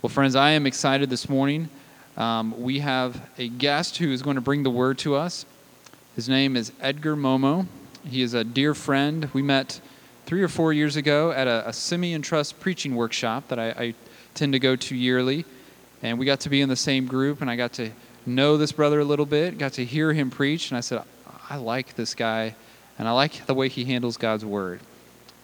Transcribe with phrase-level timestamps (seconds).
[0.00, 1.68] Well, friends, I am excited this morning.
[2.16, 5.44] Um, we have a guest who is going to bring the word to us.
[6.14, 7.66] His name is Edgar Momo.
[8.08, 9.28] He is a dear friend.
[9.32, 9.80] We met
[10.24, 13.94] three or four years ago at a, a Simeon Trust preaching workshop that I, I
[14.34, 15.44] tend to go to yearly.
[16.00, 17.90] And we got to be in the same group, and I got to
[18.24, 21.02] know this brother a little bit, got to hear him preach, and I said,
[21.50, 22.54] I like this guy,
[23.00, 24.78] and I like the way he handles God's word.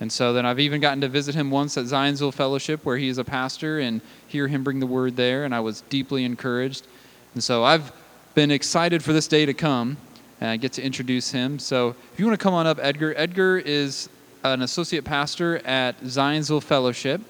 [0.04, 3.08] And so then I've even gotten to visit him once at Zionsville Fellowship, where he
[3.08, 6.86] is a pastor, and hear him bring the word there, and I was deeply encouraged.
[7.32, 7.90] And so I've
[8.34, 9.96] been excited for this day to come,
[10.42, 11.58] and I get to introduce him.
[11.58, 13.14] So if you want to come on up, Edgar.
[13.16, 14.10] Edgar is
[14.42, 17.22] an associate pastor at Zionsville Fellowship.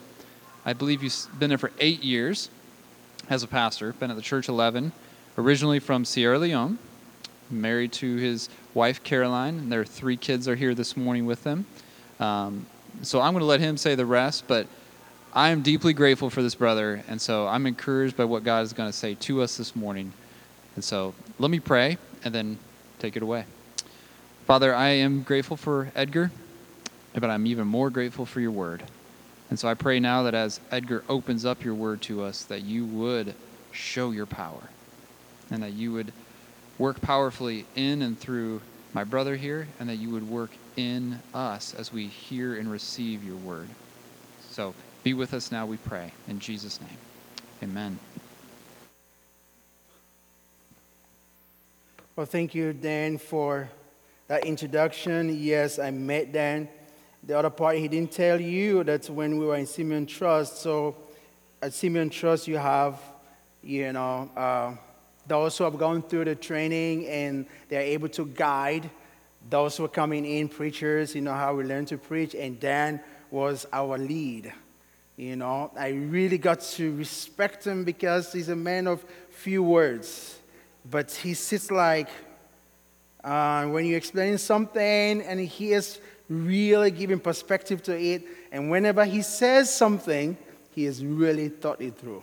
[0.66, 2.50] I believe he's been there for eight years
[3.30, 4.90] as a pastor, been at the church 11,
[5.38, 6.80] originally from Sierra Leone,
[7.52, 11.66] married to his wife Caroline, and their three kids are here this morning with them.
[12.24, 12.66] Um,
[13.02, 14.66] so I'm going to let him say the rest, but
[15.34, 18.72] I am deeply grateful for this brother, and so I'm encouraged by what God is
[18.72, 20.12] going to say to us this morning.
[20.74, 22.58] And so let me pray and then
[22.98, 23.44] take it away.
[24.46, 26.30] Father, I am grateful for Edgar,
[27.12, 28.82] but I'm even more grateful for your word.
[29.50, 32.62] And so I pray now that as Edgar opens up your word to us, that
[32.62, 33.34] you would
[33.72, 34.70] show your power
[35.50, 36.12] and that you would
[36.78, 38.62] work powerfully in and through
[38.94, 43.24] my brother here, and that you would work in us as we hear and receive
[43.24, 43.68] your word.
[44.50, 46.12] So be with us now, we pray.
[46.28, 46.98] In Jesus' name,
[47.62, 47.98] amen.
[52.16, 53.68] Well, thank you, Dan, for
[54.28, 55.36] that introduction.
[55.36, 56.68] Yes, I met Dan.
[57.24, 60.58] The other part, he didn't tell you that when we were in Simeon Trust.
[60.58, 60.94] So
[61.60, 63.00] at Simeon Trust, you have,
[63.62, 64.74] you know, uh,
[65.26, 68.88] those who have gone through the training and they're able to guide
[69.48, 72.34] those were coming in, preachers, you know, how we learn to preach.
[72.34, 73.00] And Dan
[73.30, 74.52] was our lead.
[75.16, 80.38] You know, I really got to respect him because he's a man of few words.
[80.90, 82.08] But he sits like,
[83.22, 85.98] uh, when you explain something and he is
[86.28, 90.36] really giving perspective to it, and whenever he says something,
[90.74, 92.22] he has really thought it through.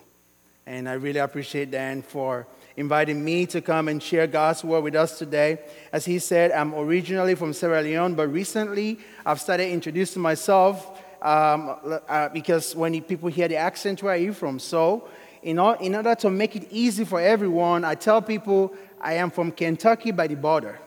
[0.66, 2.46] And I really appreciate Dan for
[2.78, 5.60] inviting me to come and share God's word with us today.
[5.92, 11.76] As he said, I'm originally from Sierra Leone, but recently I've started introducing myself um,
[12.08, 14.60] uh, because when people hear the accent, where are you from?
[14.60, 15.08] So,
[15.44, 19.32] in, all, in order to make it easy for everyone, I tell people I am
[19.32, 20.80] from Kentucky by the border.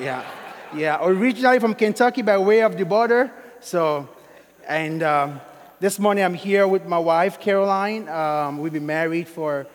[0.00, 0.24] yeah,
[0.74, 3.30] yeah, originally from Kentucky by way of the border.
[3.60, 4.08] So,
[4.66, 5.40] and um,
[5.80, 8.08] this morning I'm here with my wife, Caroline.
[8.08, 9.66] Um, we've been married for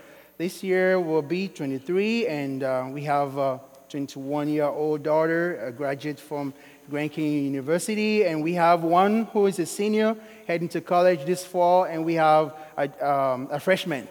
[0.43, 5.71] this year will be 23, and uh, we have a 21 year old daughter, a
[5.71, 6.53] graduate from
[6.89, 11.45] Grand Canyon University, and we have one who is a senior heading to college this
[11.45, 14.05] fall, and we have a, um, a freshman,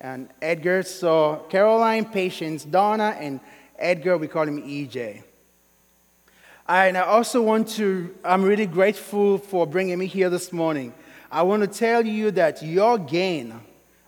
[0.00, 0.84] and Edgar.
[0.84, 3.38] So Caroline, Patience, Donna, and
[3.78, 5.22] Edgar, we call him EJ.
[6.66, 10.94] And I also want to, I'm really grateful for bringing me here this morning.
[11.30, 13.60] I want to tell you that your gain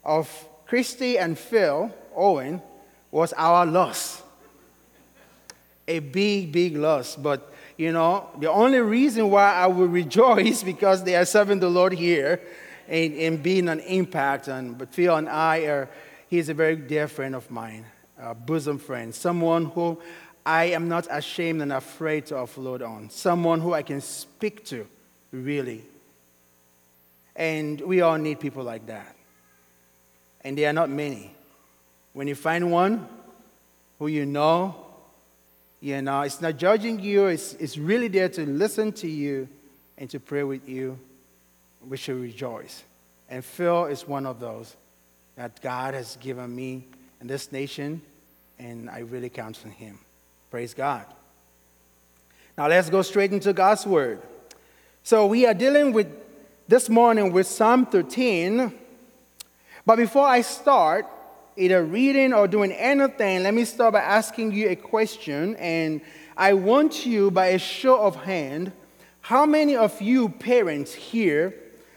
[0.03, 0.27] of
[0.67, 2.61] Christy and Phil Owen
[3.11, 4.23] was our loss.
[5.87, 7.15] A big, big loss.
[7.15, 11.71] But, you know, the only reason why I will rejoice because they are serving the
[11.71, 12.41] Lord here
[12.89, 14.49] and, and being an impact.
[14.49, 15.89] And, but Phil and I are,
[16.29, 17.85] he's a very dear friend of mine,
[18.19, 20.01] a bosom friend, someone who
[20.45, 24.87] I am not ashamed and afraid to offload on, someone who I can speak to,
[25.31, 25.83] really.
[27.37, 29.16] And we all need people like that
[30.47, 31.33] and there are not many.
[32.13, 33.05] When you find one
[33.99, 34.77] who you know,
[35.81, 39.49] you know, it's not judging you, it's, it's really there to listen to you
[39.99, 41.01] and to pray with you,
[41.89, 42.85] we should rejoice.
[43.29, 44.77] And Phil is one of those
[45.35, 46.85] that God has given me
[47.21, 48.01] in this nation,
[48.57, 49.99] and I really count on him.
[50.49, 51.07] Praise God.
[52.57, 54.23] Now let's go straight into God's word.
[55.03, 56.07] So we are dealing with
[56.69, 58.86] this morning with Psalm 13
[59.87, 61.07] but before I start
[61.57, 65.57] either reading or doing anything, let me start by asking you a question.
[65.57, 66.01] And
[66.37, 68.73] I want you, by a show of hand,
[69.23, 71.55] how many of you parents here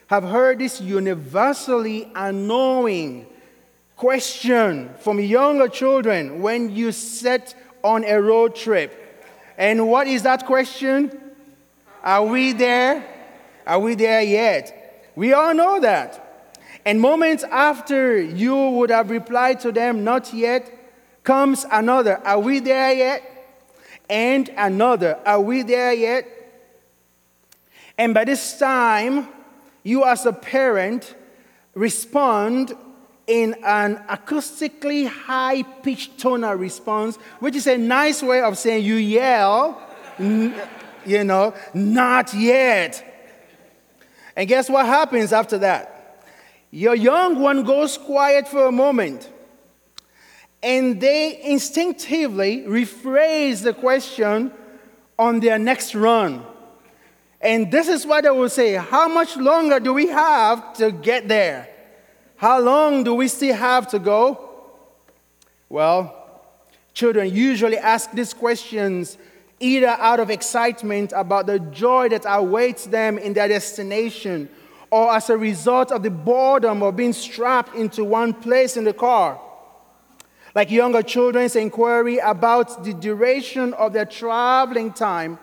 [0.08, 3.28] have heard this universally annoying
[3.98, 8.96] question from younger children when you set on a road trip?
[9.58, 11.12] And what is that question?
[12.04, 13.04] Are we there?
[13.68, 15.12] Are we there yet?
[15.16, 16.29] We all know that.
[16.86, 20.72] And moments after you would have replied to them, Not yet,
[21.24, 23.24] comes another, Are we there yet?
[24.10, 26.28] And another, Are we there yet?
[27.98, 29.28] And by this time,
[29.84, 31.16] you as a parent
[31.74, 32.74] respond
[33.28, 38.96] in an acoustically high pitched tonal response, which is a nice way of saying you
[38.96, 39.80] yell,
[40.18, 43.06] you know, not yet.
[44.36, 45.99] And guess what happens after that?
[46.72, 49.30] Your young one goes quiet for a moment,
[50.62, 54.52] and they instinctively rephrase the question
[55.18, 56.46] on their next run.
[57.42, 61.28] And this is what they will say How much longer do we have to get
[61.28, 61.70] there?
[62.36, 64.46] How long do we still have to go?
[65.70, 66.16] Well,
[66.94, 69.18] children usually ask these questions
[69.60, 74.50] either out of excitement about the joy that awaits them in their destination
[74.92, 78.94] or as a result of the boredom of being strapped into one place in the
[78.94, 79.40] car.
[80.56, 85.38] Like younger children's inquiry about the duration of their traveling time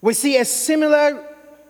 [0.00, 1.26] we see a similar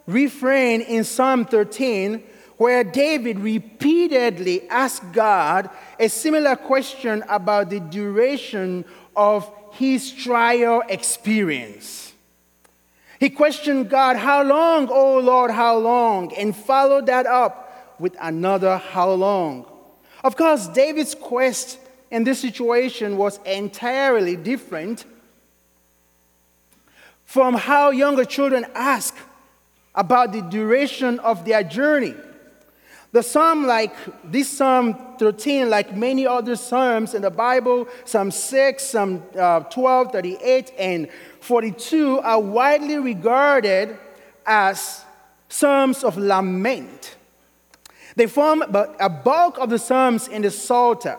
[0.06, 2.22] refrain in Psalm 13
[2.56, 8.84] where David repeatedly asked God a similar question about the duration
[9.16, 12.09] of his trial experience.
[13.20, 16.34] He questioned God, How long, O Lord, how long?
[16.34, 19.66] and followed that up with another, How long?
[20.24, 21.78] Of course, David's quest
[22.10, 25.04] in this situation was entirely different
[27.26, 29.14] from how younger children ask
[29.94, 32.14] about the duration of their journey.
[33.12, 33.92] The psalm, like
[34.24, 40.12] this Psalm 13, like many other psalms in the Bible, Psalm 6, Psalm uh, 12,
[40.12, 41.08] 38, and
[41.40, 43.96] 42, are widely regarded
[44.46, 45.04] as
[45.48, 47.16] psalms of lament.
[48.16, 51.18] They form a bulk of the psalms in the Psalter.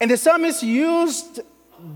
[0.00, 1.40] And the psalmist used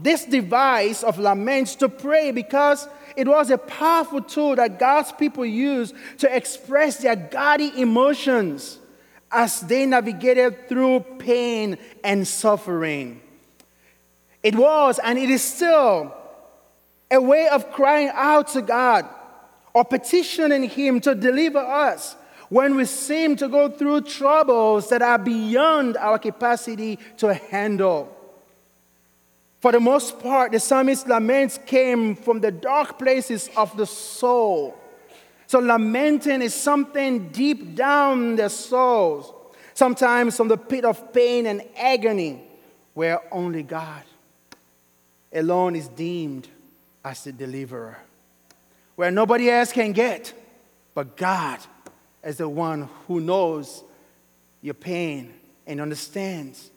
[0.03, 5.45] this device of laments to pray because it was a powerful tool that God's people
[5.45, 8.79] used to express their godly emotions
[9.31, 13.21] as they navigated through pain and suffering.
[14.43, 16.15] It was, and it is still,
[17.11, 19.07] a way of crying out to God
[19.73, 22.17] or petitioning Him to deliver us
[22.49, 28.11] when we seem to go through troubles that are beyond our capacity to handle.
[29.61, 34.79] For the most part, the psalmist's laments came from the dark places of the soul.
[35.47, 39.33] So, lamenting is something deep down their souls,
[39.73, 42.43] sometimes from the pit of pain and agony,
[42.93, 44.03] where only God
[45.33, 46.49] alone is deemed
[47.05, 47.99] as the deliverer,
[48.97, 50.33] where nobody else can get,
[50.95, 51.59] but God
[52.23, 53.83] as the one who knows
[54.63, 55.35] your pain
[55.67, 56.71] and understands,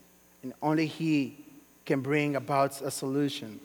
[0.43, 1.37] and only He
[1.85, 3.59] can bring about a solution.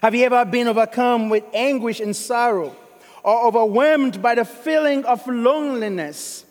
[0.00, 2.74] Have you ever been overcome with anguish and sorrow,
[3.22, 6.46] or overwhelmed by the feeling of loneliness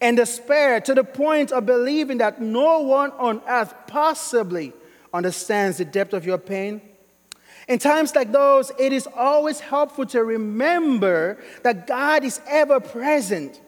[0.00, 4.72] and despair to the point of believing that no one on earth possibly
[5.12, 6.80] understands the depth of your pain?
[7.68, 13.60] In times like those, it is always helpful to remember that God is ever present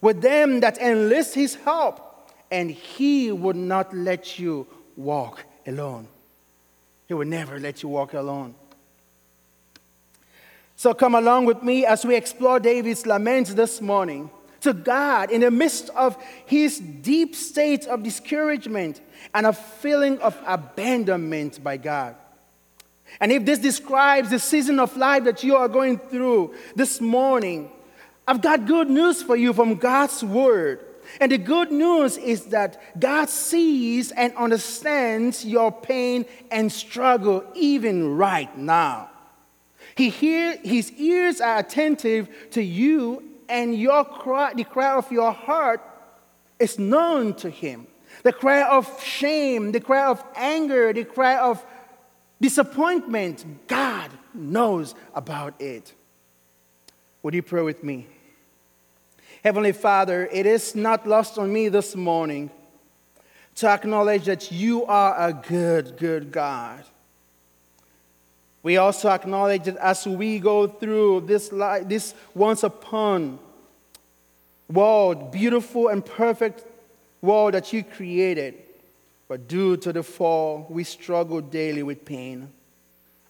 [0.00, 4.66] with them that enlist His help, and He would not let you
[4.96, 6.08] walk alone.
[7.06, 8.54] He will never let you walk alone.
[10.76, 14.30] So come along with me as we explore David's laments this morning
[14.62, 16.16] to God in the midst of
[16.46, 19.00] his deep state of discouragement
[19.34, 22.16] and a feeling of abandonment by God.
[23.20, 27.70] And if this describes the season of life that you are going through this morning,
[28.26, 30.80] I've got good news for you from God's word.
[31.20, 38.16] And the good news is that God sees and understands your pain and struggle even
[38.16, 39.10] right now.
[39.94, 45.32] He hear, his ears are attentive to you, and your cry, the cry of your
[45.32, 45.82] heart
[46.58, 47.86] is known to him.
[48.22, 51.62] The cry of shame, the cry of anger, the cry of
[52.42, 55.92] disappointment, God knows about it.
[57.22, 58.06] Would you pray with me?
[59.44, 62.50] Heavenly Father, it is not lost on me this morning
[63.54, 66.82] to acknowledge that you are a good, good God.
[68.64, 73.38] We also acknowledge that as we go through this, life, this once upon
[74.68, 76.64] world, beautiful and perfect
[77.20, 78.61] world that you created,
[79.32, 82.48] but due to the fall, we struggle daily with pain.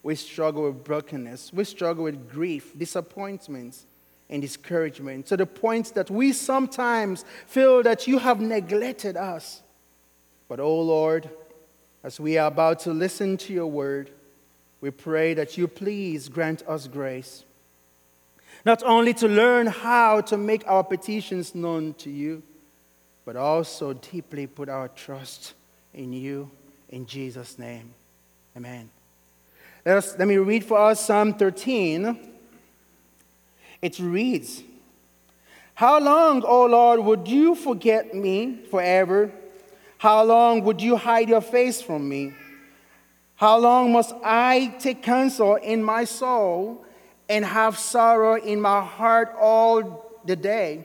[0.03, 1.53] We struggle with brokenness.
[1.53, 3.85] We struggle with grief, disappointments,
[4.29, 9.63] and discouragement to the point that we sometimes feel that you have neglected us.
[10.49, 11.31] But, oh Lord,
[12.03, 14.11] as we are about to listen to your word,
[14.81, 17.45] we pray that you please grant us grace.
[18.65, 22.43] not only to learn how to make our petitions known to you,
[23.25, 25.55] but also deeply put our trust
[25.95, 26.51] in you
[26.89, 27.95] in Jesus' name.
[28.57, 28.91] Amen.
[29.85, 32.19] Let, us, let me read for us Psalm 13.
[33.81, 34.63] It reads
[35.75, 39.33] How long, O Lord, would you forget me forever?
[39.99, 42.35] How long would you hide your face from me?
[43.37, 46.85] How long must I take counsel in my soul
[47.29, 50.85] and have sorrow in my heart all the day?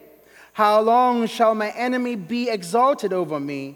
[0.54, 3.76] How long shall my enemy be exalted over me?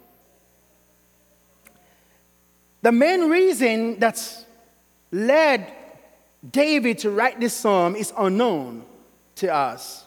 [2.81, 4.45] The main reason that's
[5.11, 5.71] led
[6.49, 8.83] David to write this psalm is unknown
[9.35, 10.05] to us.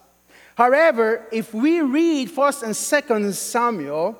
[0.56, 4.18] However, if we read 1st and 2nd Samuel,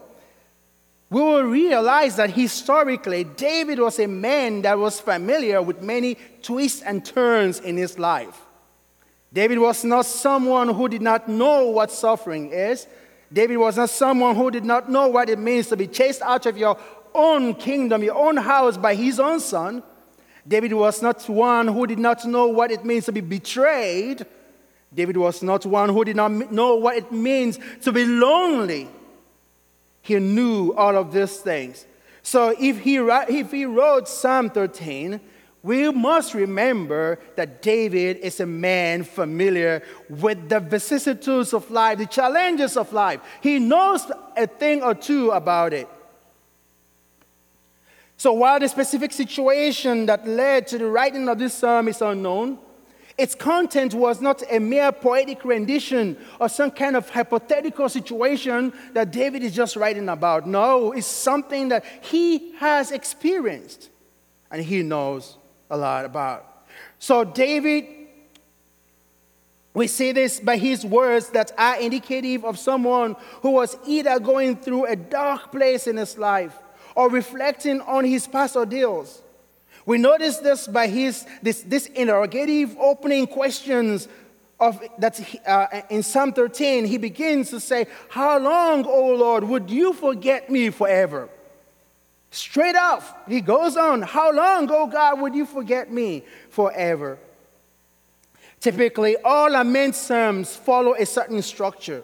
[1.11, 6.83] we will realize that historically, David was a man that was familiar with many twists
[6.83, 8.41] and turns in his life.
[9.33, 12.87] David was not someone who did not know what suffering is.
[13.33, 16.47] David was not someone who did not know what it means to be chased out
[16.47, 16.77] of your
[17.15, 19.83] own kingdom, your own house by his own son.
[20.47, 24.27] David was not one who did not know what it means to be betrayed.
[24.95, 28.89] David was not one who did not know what it means to be lonely.
[30.03, 31.87] He knew all of these things.
[32.23, 35.21] So if he, if he wrote Psalm 13,
[35.63, 42.07] we must remember that David is a man familiar with the vicissitudes of life, the
[42.07, 43.21] challenges of life.
[43.41, 44.05] He knows
[44.37, 45.89] a thing or two about it.
[48.17, 52.59] So while the specific situation that led to the writing of this psalm is unknown,
[53.17, 59.13] its content was not a mere poetic rendition or some kind of hypothetical situation that
[59.13, 60.49] David is just writing about.
[60.49, 63.89] No, it's something that he has experienced
[64.51, 65.37] and he knows
[65.71, 66.67] a lot about.
[66.99, 67.87] So, David,
[69.75, 74.57] we see this by his words that are indicative of someone who was either going
[74.57, 76.57] through a dark place in his life
[76.95, 79.21] or reflecting on his past ordeals.
[79.87, 84.09] We notice this by his this, this interrogative opening questions
[84.59, 86.87] of that uh, in Psalm 13.
[86.87, 91.29] He begins to say, "How long, O Lord, would you forget me forever?"
[92.35, 97.17] Straight off, he goes on, How long, oh God, would you forget me forever?
[98.59, 102.03] Typically, all lament psalms follow a certain structure,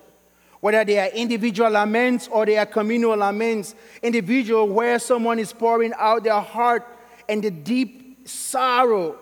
[0.60, 3.74] whether they are individual laments or they are communal laments.
[4.02, 6.86] Individual, where someone is pouring out their heart
[7.28, 9.16] and the deep sorrow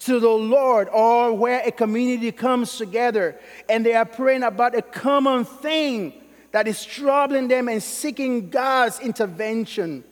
[0.00, 3.36] to the Lord, or where a community comes together
[3.68, 6.12] and they are praying about a common thing
[6.52, 10.04] that is troubling them and seeking God's intervention.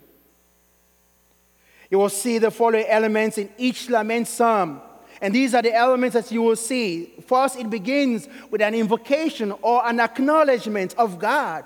[1.88, 4.80] You will see the following elements in each lament psalm.
[5.20, 7.12] And these are the elements that you will see.
[7.26, 11.64] First, it begins with an invocation or an acknowledgement of God.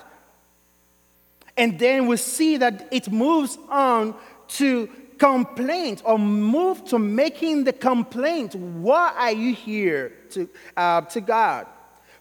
[1.57, 4.15] And then we see that it moves on
[4.49, 8.55] to complaint or move to making the complaint.
[8.55, 11.67] Why are you here to, uh, to God?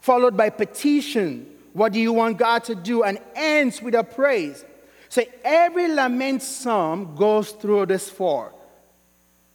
[0.00, 1.46] Followed by petition.
[1.72, 3.04] What do you want God to do?
[3.04, 4.64] And ends with a praise.
[5.08, 8.52] So every lament psalm goes through these four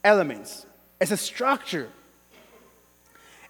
[0.03, 0.65] elements.
[0.99, 1.89] It's a structure.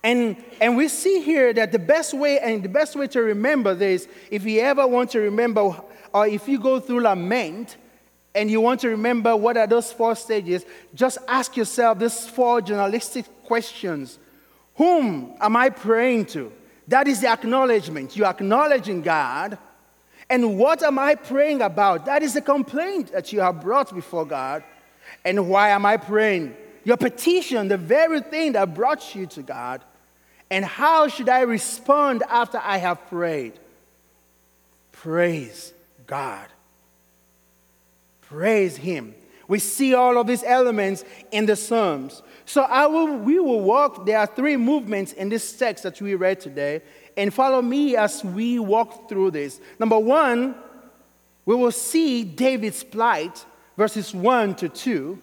[0.04, 3.74] And, and we see here that the best way and the best way to remember
[3.74, 5.76] this, if you ever want to remember,
[6.14, 7.78] or if you go through lament
[8.36, 12.62] and you want to remember what are those four stages, just ask yourself these four
[12.62, 14.20] journalistic questions.
[14.76, 16.52] Whom am I praying to?
[16.88, 18.16] That is the acknowledgement.
[18.16, 19.58] You're acknowledging God.
[20.30, 22.06] And what am I praying about?
[22.06, 24.64] That is the complaint that you have brought before God.
[25.24, 26.56] And why am I praying?
[26.86, 29.82] Your petition, the very thing that brought you to God.
[30.50, 33.54] And how should I respond after I have prayed?
[34.92, 35.74] Praise
[36.06, 36.48] God.
[38.22, 39.16] Praise Him.
[39.48, 42.22] We see all of these elements in the Psalms.
[42.46, 44.06] So I will, we will walk.
[44.06, 46.82] There are three movements in this text that we read today
[47.18, 49.60] and follow me as we walk through this.
[49.80, 50.56] Number one,
[51.46, 53.46] we will see David's plight,
[53.78, 55.22] verses 1 to 2.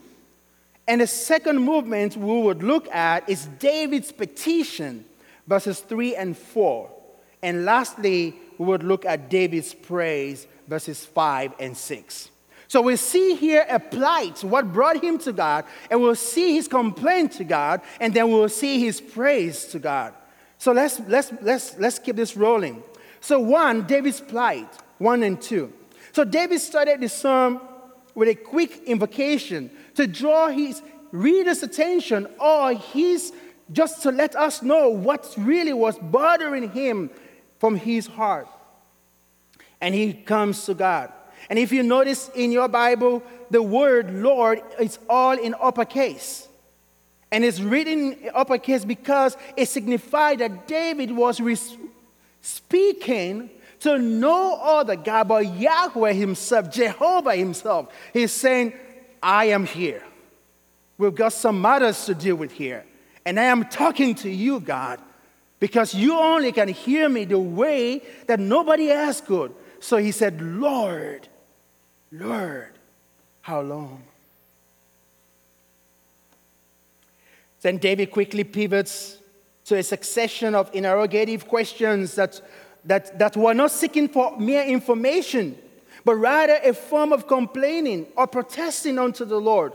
[0.86, 5.04] And the second movement we would look at is David's petition,
[5.46, 6.90] verses 3 and 4.
[7.42, 12.30] And lastly, we would look at David's praise, verses 5 and 6.
[12.68, 16.68] So we see here a plight, what brought him to God, and we'll see his
[16.68, 20.14] complaint to God, and then we'll see his praise to God.
[20.58, 22.82] So let's, let's, let's, let's keep this rolling.
[23.20, 25.72] So, one, David's plight, one and two.
[26.12, 27.60] So David started the psalm
[28.14, 33.32] with a quick invocation to draw his reader's attention or his
[33.70, 37.10] just to let us know what really was bothering him
[37.58, 38.48] from his heart.
[39.80, 41.12] And he comes to God.
[41.48, 46.48] And if you notice in your Bible, the word Lord is all in uppercase.
[47.30, 51.40] And it's written in uppercase because it signified that David was
[52.42, 53.50] speaking
[53.82, 57.92] to no other God but Yahweh Himself, Jehovah Himself.
[58.12, 58.72] He's saying,
[59.22, 60.02] I am here.
[60.98, 62.84] We've got some matters to deal with here.
[63.24, 65.00] And I am talking to you, God,
[65.58, 69.52] because you only can hear me the way that nobody else could.
[69.80, 71.26] So he said, Lord,
[72.12, 72.70] Lord,
[73.40, 74.02] how long?
[77.62, 79.18] Then David quickly pivots
[79.64, 82.40] to a succession of interrogative questions that,
[82.84, 85.56] that, that were not seeking for mere information,
[86.04, 89.72] but rather a form of complaining or protesting unto the Lord.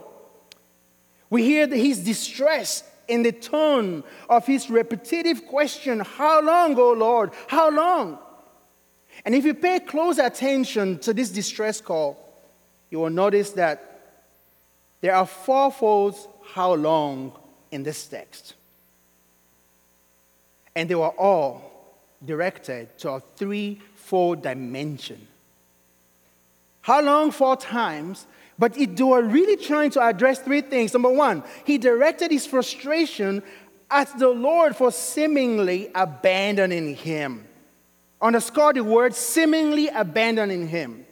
[1.29, 6.91] We hear that he's distressed in the tone of his repetitive question, How long, O
[6.91, 7.31] Lord?
[7.47, 8.19] How long?
[9.25, 12.17] And if you pay close attention to this distress call,
[12.89, 13.83] you will notice that
[15.01, 17.33] there are four folds how long
[17.71, 18.53] in this text.
[20.75, 21.66] And they were all
[22.25, 25.27] directed to a three-fold dimension.
[26.81, 28.25] How long four times?
[28.59, 30.93] But it, they were really trying to address three things.
[30.93, 33.43] Number one, he directed his frustration
[33.91, 37.45] at the Lord for seemingly abandoning him.
[38.21, 41.05] Underscore the word seemingly abandoning him.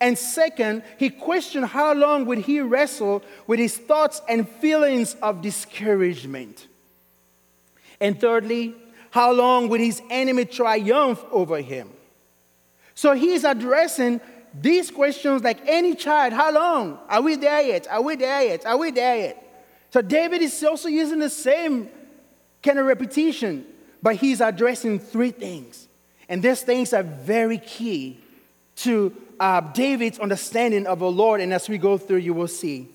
[0.00, 5.42] And second, he questioned how long would he wrestle with his thoughts and feelings of
[5.42, 6.66] discouragement.
[8.00, 8.74] And thirdly,
[9.16, 11.88] how long would his enemy triumph over him?
[12.94, 14.20] So he is addressing
[14.52, 16.34] these questions like any child.
[16.34, 16.98] How long?
[17.08, 17.86] Are we there yet?
[17.88, 18.66] Are we there yet?
[18.66, 19.64] Are we there yet?
[19.88, 21.88] So David is also using the same
[22.62, 23.64] kind of repetition,
[24.02, 25.88] but he's addressing three things.
[26.28, 28.20] And these things are very key
[28.84, 32.86] to uh, David's understanding of the Lord, and as we go through, you will see.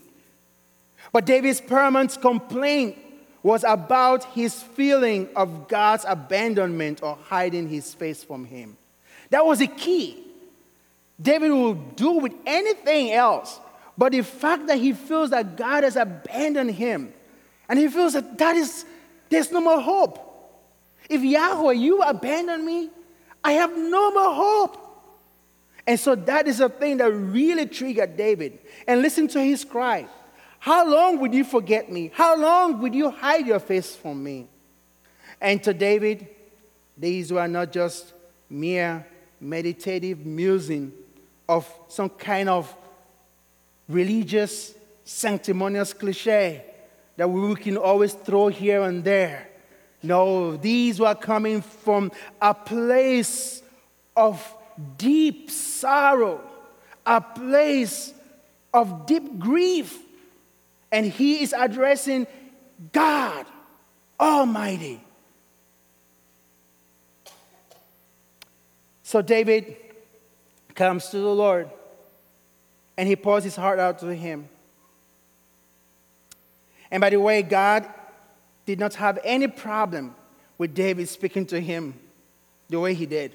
[1.12, 2.95] But David's paramount complaint
[3.43, 8.77] was about his feeling of God's abandonment or hiding his face from him.
[9.30, 10.23] That was the key.
[11.19, 13.60] David will do with anything else,
[13.97, 17.13] but the fact that he feels that God has abandoned him,
[17.69, 18.86] and he feels that that is
[19.30, 20.27] there's no more hope.
[21.10, 22.89] If Yahweh, you abandon me,
[23.43, 24.77] I have no more hope.
[25.88, 28.60] And so that is a thing that really triggered David.
[28.88, 30.08] And listen to his cry
[30.62, 32.12] How long would you forget me?
[32.13, 34.45] How long would you hide your face from me?
[35.41, 36.28] And to David,
[36.95, 38.13] these were not just
[38.47, 39.04] mere
[39.39, 40.91] meditative musing
[41.50, 42.71] of some kind of
[43.89, 46.63] religious, sanctimonious cliche
[47.17, 49.47] that we can always throw here and there.
[50.04, 53.63] No, these were coming from a place
[54.15, 54.47] of
[55.00, 56.39] deep sorrow,
[57.04, 58.13] a place
[58.71, 59.97] of deep grief.
[60.91, 62.27] And he is addressing
[62.91, 63.45] God
[64.19, 65.01] Almighty.
[69.04, 69.75] So David
[70.75, 71.69] comes to the Lord
[72.97, 74.47] and he pours his heart out to him.
[76.89, 77.88] And by the way, God
[78.65, 80.15] did not have any problem
[80.58, 81.93] with David speaking to him
[82.69, 83.34] the way he did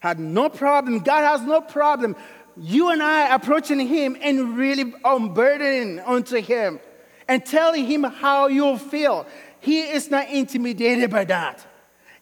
[0.00, 1.00] had no problem.
[1.00, 2.16] God has no problem.
[2.60, 6.80] You and I approaching Him and really um, unburdening unto Him
[7.28, 9.26] and telling Him how you feel.
[9.60, 11.64] He is not intimidated by that.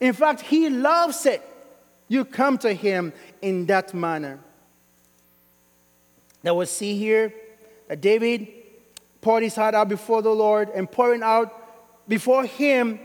[0.00, 1.42] In fact, He loves it.
[2.08, 4.38] You come to Him in that manner.
[6.42, 7.32] Now we see here
[7.88, 8.48] that David
[9.20, 11.52] poured his heart out before the Lord and pouring out
[12.08, 13.00] before Him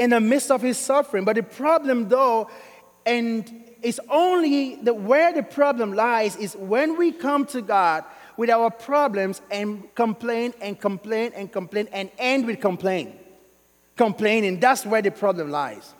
[0.00, 1.24] in the midst of his suffering.
[1.24, 2.50] But the problem, though,
[3.04, 8.04] and it's only that where the problem lies is when we come to God
[8.36, 13.14] with our problems and complain and complain and complain and end with complain.
[13.96, 15.94] Complaining, that's where the problem lies.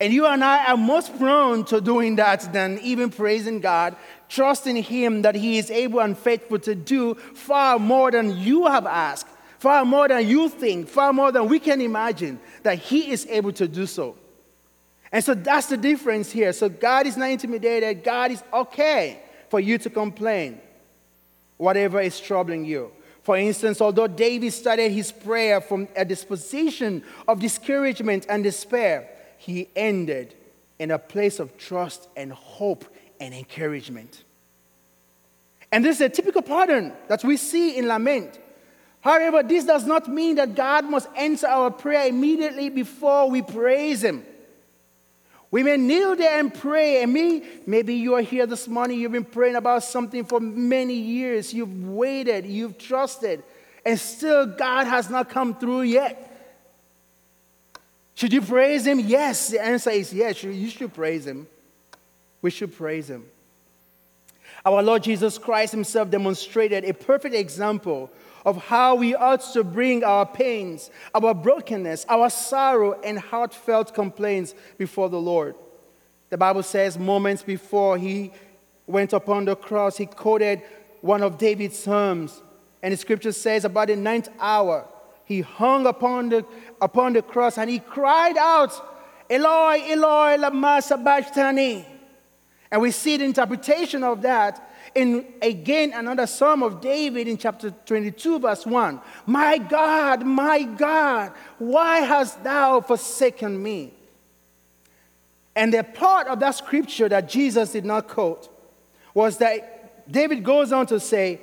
[0.00, 3.96] And you and I are most prone to doing that than even praising God,
[4.28, 8.86] trusting Him that He is able and faithful to do far more than you have
[8.86, 13.26] asked, far more than you think, far more than we can imagine, that He is
[13.30, 14.16] able to do so.
[15.14, 16.52] And so that's the difference here.
[16.52, 20.60] So God is not intimidated, God is okay for you to complain,
[21.56, 22.90] whatever is troubling you.
[23.22, 29.68] For instance, although David started his prayer from a disposition of discouragement and despair, he
[29.76, 30.34] ended
[30.80, 32.84] in a place of trust and hope
[33.20, 34.24] and encouragement.
[35.70, 38.36] And this is a typical pattern that we see in lament.
[39.00, 44.02] However, this does not mean that God must answer our prayer immediately before we praise
[44.02, 44.24] Him.
[45.54, 49.12] We may kneel there and pray, and me, maybe you are here this morning, you've
[49.12, 53.40] been praying about something for many years, you've waited, you've trusted,
[53.86, 56.28] and still God has not come through yet.
[58.16, 58.98] Should you praise Him?
[58.98, 59.50] Yes.
[59.50, 61.46] The answer is yes, you should praise Him.
[62.42, 63.24] We should praise Him.
[64.66, 68.10] Our Lord Jesus Christ Himself demonstrated a perfect example
[68.44, 74.54] of how we ought to bring our pains, our brokenness, our sorrow, and heartfelt complaints
[74.76, 75.54] before the Lord.
[76.30, 78.32] The Bible says, moments before he
[78.86, 80.62] went upon the cross, he quoted
[81.00, 82.42] one of David's psalms.
[82.82, 84.86] And the scripture says, about the ninth hour,
[85.24, 86.44] he hung upon the,
[86.80, 88.72] upon the cross and he cried out,
[89.30, 91.86] Eloi, Eloi, lama sabachthani.
[92.70, 97.70] And we see the interpretation of that in again another Psalm of David in chapter
[97.70, 99.00] 22, verse 1.
[99.26, 103.92] My God, my God, why hast thou forsaken me?
[105.56, 108.48] And the part of that scripture that Jesus did not quote
[109.14, 111.40] was that David goes on to say,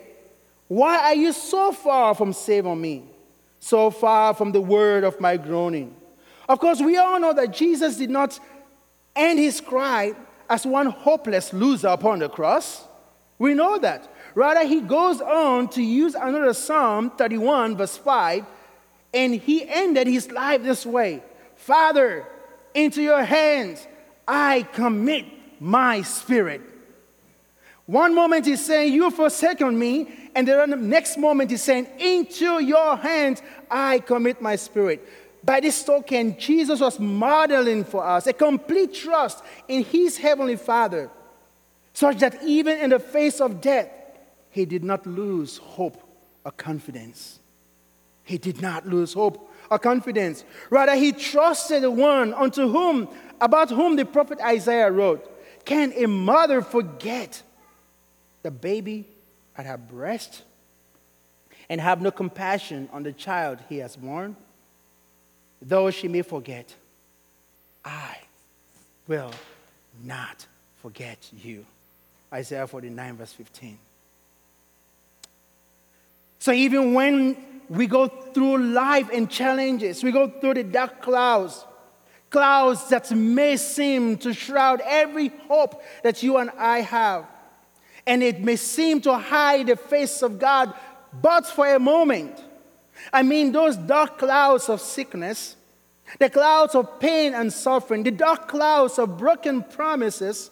[0.68, 3.04] Why are you so far from saving me?
[3.60, 5.96] So far from the word of my groaning.
[6.50, 8.40] Of course, we all know that Jesus did not
[9.16, 10.14] end his cry
[10.50, 12.84] as one hopeless loser upon the cross.
[13.42, 14.08] We know that.
[14.36, 18.46] Rather, he goes on to use another Psalm 31, verse 5,
[19.16, 21.24] and he ended his life this way
[21.56, 22.28] Father,
[22.76, 23.88] into your hands
[24.28, 25.26] I commit
[25.60, 26.62] my spirit.
[27.88, 32.96] One moment he's saying, You forsaken me, and the next moment he's saying, Into your
[32.96, 35.04] hands I commit my spirit.
[35.44, 41.10] By this token, Jesus was modeling for us a complete trust in his heavenly Father
[41.94, 43.90] such that even in the face of death,
[44.50, 46.02] he did not lose hope
[46.44, 47.40] or confidence.
[48.24, 50.44] He did not lose hope or confidence.
[50.70, 53.08] Rather, he trusted the one unto whom,
[53.40, 55.28] about whom the prophet Isaiah wrote,
[55.66, 57.42] Can a mother forget
[58.44, 59.06] the baby
[59.58, 60.44] at her breast
[61.70, 64.36] and have no compassion on the child he has born?
[65.62, 66.74] Though she may forget,
[67.86, 68.18] I
[69.08, 69.32] will
[70.04, 70.46] not
[70.82, 71.66] forget you.
[72.34, 73.78] Isaiah 49, verse 15.
[76.40, 77.38] So even when
[77.70, 81.66] we go through life and challenges, we go through the dark clouds,
[82.30, 87.26] clouds that may seem to shroud every hope that you and I have.
[88.08, 90.74] And it may seem to hide the face of God,
[91.22, 92.42] but for a moment.
[93.14, 95.56] I mean, those dark clouds of sickness,
[96.18, 100.50] the clouds of pain and suffering, the dark clouds of broken promises,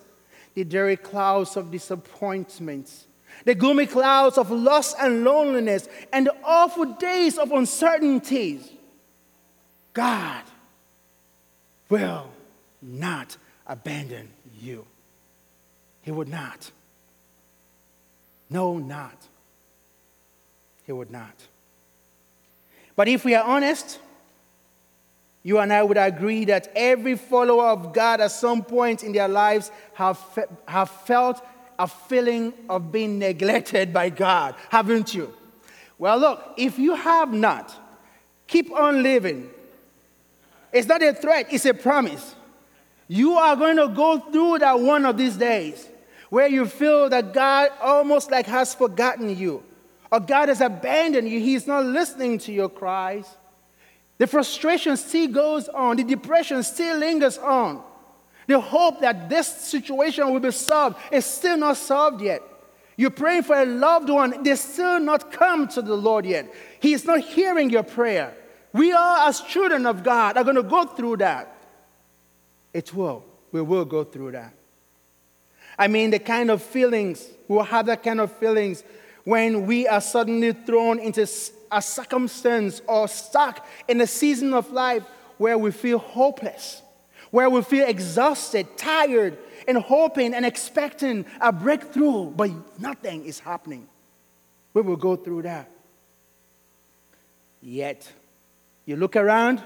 [0.60, 3.06] the dreary clouds of disappointments,
[3.46, 8.70] the gloomy clouds of loss and loneliness, and the awful days of uncertainties,
[9.94, 10.44] God
[11.88, 12.30] will
[12.82, 14.28] not abandon
[14.60, 14.86] you.
[16.02, 16.72] He would not.
[18.50, 19.16] No, not.
[20.86, 21.36] He would not.
[22.98, 23.98] But if we are honest,
[25.44, 29.28] you and I would agree that every follower of God at some point in their
[29.28, 31.44] lives have, fe- have felt
[31.78, 35.34] a feeling of being neglected by God, haven't you?
[35.98, 37.74] Well, look, if you have not,
[38.48, 39.50] keep on living.
[40.74, 42.36] It's not a threat, it's a promise.
[43.08, 45.88] You are going to go through that one of these days
[46.30, 49.64] where you feel that God almost like has forgotten you
[50.12, 51.40] or God has abandoned you.
[51.40, 53.26] He's not listening to your cries.
[54.20, 57.82] The frustration still goes on, the depression still lingers on.
[58.48, 62.42] The hope that this situation will be solved is still not solved yet.
[62.98, 66.54] You're praying for a loved one, they still not come to the Lord yet.
[66.82, 68.34] He is not hearing your prayer.
[68.74, 71.56] We are, as children of God, are going to go through that.
[72.74, 73.24] It will.
[73.52, 74.54] We will go through that.
[75.78, 78.84] I mean, the kind of feelings, we will have that kind of feelings
[79.24, 81.26] when we are suddenly thrown into
[81.72, 85.04] a circumstance or stuck in a season of life
[85.38, 86.82] where we feel hopeless,
[87.32, 93.88] where we feel exhausted, tired, and hoping and expecting a breakthrough, but nothing is happening.
[94.74, 95.70] We will go through that.
[97.62, 98.10] Yet,
[98.86, 99.62] you look around,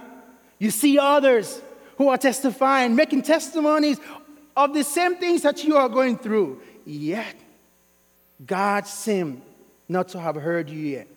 [0.60, 1.62] you see others
[1.98, 4.00] who are testifying, making testimonies
[4.56, 6.62] of the same things that you are going through.
[6.86, 7.36] Yet,
[8.46, 9.42] God seemed
[9.88, 11.08] not to have heard you yet.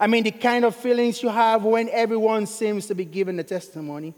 [0.00, 3.42] I mean, the kind of feelings you have when everyone seems to be giving a
[3.42, 4.14] testimony,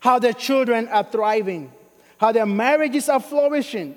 [0.00, 1.70] how their children are thriving,
[2.18, 3.96] how their marriages are flourishing,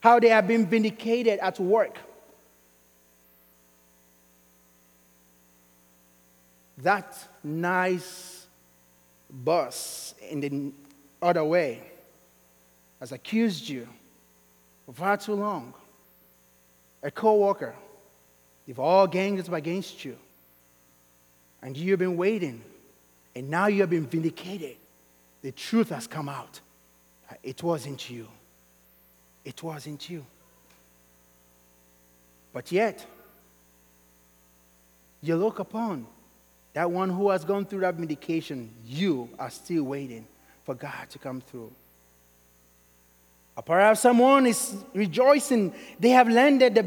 [0.00, 1.98] how they have been vindicated at work.
[6.78, 8.46] That nice
[9.30, 10.72] boss in the
[11.22, 11.80] other way
[12.98, 13.88] has accused you
[14.86, 15.74] for far too long.
[17.02, 17.74] A co worker,
[18.66, 20.16] they've all ganged up against you.
[21.64, 22.60] And you've been waiting,
[23.34, 24.76] and now you have been vindicated.
[25.40, 26.60] The truth has come out.
[27.30, 28.28] Uh, it wasn't you.
[29.46, 30.26] It wasn't you.
[32.52, 33.04] But yet,
[35.22, 36.06] you look upon
[36.74, 40.26] that one who has gone through that vindication, you are still waiting
[40.64, 41.72] for God to come through.
[43.56, 46.86] Or perhaps someone is rejoicing they have landed the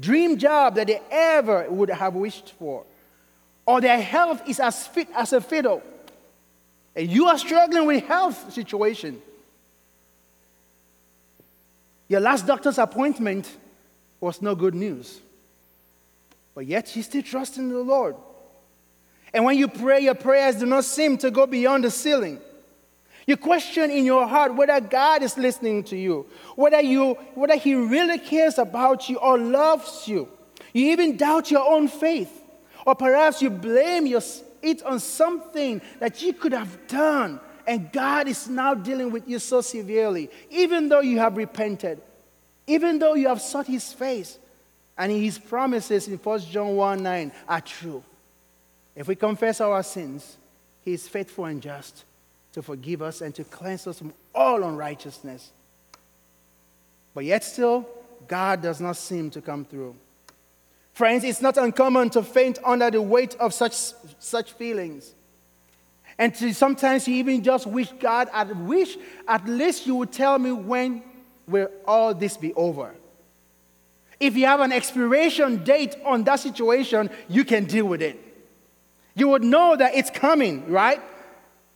[0.00, 2.84] dream job that they ever would have wished for.
[3.68, 5.82] Or their health is as fit as a fiddle.
[6.96, 9.20] And you are struggling with health situation.
[12.08, 13.46] Your last doctor's appointment
[14.22, 15.20] was no good news.
[16.54, 18.16] But yet you still trust in the Lord.
[19.34, 22.38] And when you pray, your prayers do not seem to go beyond the ceiling.
[23.26, 26.26] You question in your heart whether God is listening to you,
[26.56, 30.26] whether, you, whether He really cares about you or loves you.
[30.72, 32.32] You even doubt your own faith.
[32.86, 34.22] Or perhaps you blame your,
[34.62, 39.38] it on something that you could have done, and God is now dealing with you
[39.38, 42.00] so severely, even though you have repented,
[42.66, 44.38] even though you have sought His face,
[44.96, 48.02] and His promises in 1 John 1 9 are true.
[48.96, 50.36] If we confess our sins,
[50.84, 52.04] He is faithful and just
[52.52, 55.50] to forgive us and to cleanse us from all unrighteousness.
[57.14, 57.88] But yet, still,
[58.26, 59.94] God does not seem to come through.
[60.98, 63.74] Friends, it's not uncommon to faint under the weight of such,
[64.18, 65.14] such feelings.
[66.18, 70.38] And to, sometimes you even just wish God, I wish at least you would tell
[70.38, 71.02] me when
[71.46, 72.94] will all this be over.
[74.18, 78.24] If you have an expiration date on that situation, you can deal with it
[79.18, 81.00] you would know that it's coming, right?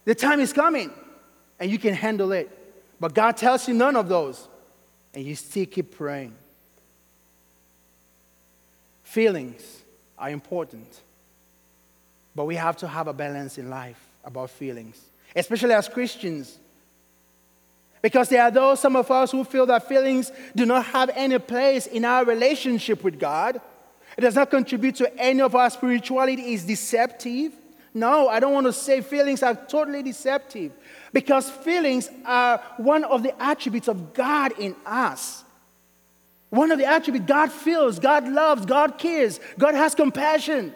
[0.05, 0.93] The time is coming,
[1.59, 2.49] and you can handle it.
[3.01, 4.47] But God tells you none of those,
[5.13, 6.35] and you still keep praying.
[9.13, 9.83] Feelings
[10.19, 10.89] are important,
[12.35, 14.99] but we have to have a balance in life about feelings,
[15.37, 16.57] especially as Christians.
[18.01, 21.39] Because there are those, some of us, who feel that feelings do not have any
[21.39, 23.61] place in our relationship with God.
[24.17, 26.55] It does not contribute to any of our spirituality.
[26.55, 27.53] It's deceptive.
[27.93, 30.73] No, I don't want to say feelings are totally deceptive
[31.13, 35.45] because feelings are one of the attributes of God in us.
[36.53, 40.75] One of the attributes God feels, God loves, God cares, God has compassion.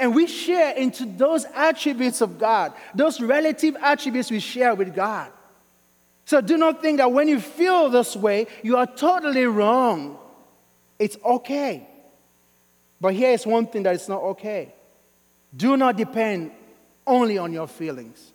[0.00, 5.30] And we share into those attributes of God, those relative attributes we share with God.
[6.24, 10.18] So do not think that when you feel this way, you are totally wrong.
[10.98, 11.86] It's okay.
[13.00, 14.74] But here is one thing that is not okay
[15.56, 16.50] do not depend
[17.06, 18.32] only on your feelings.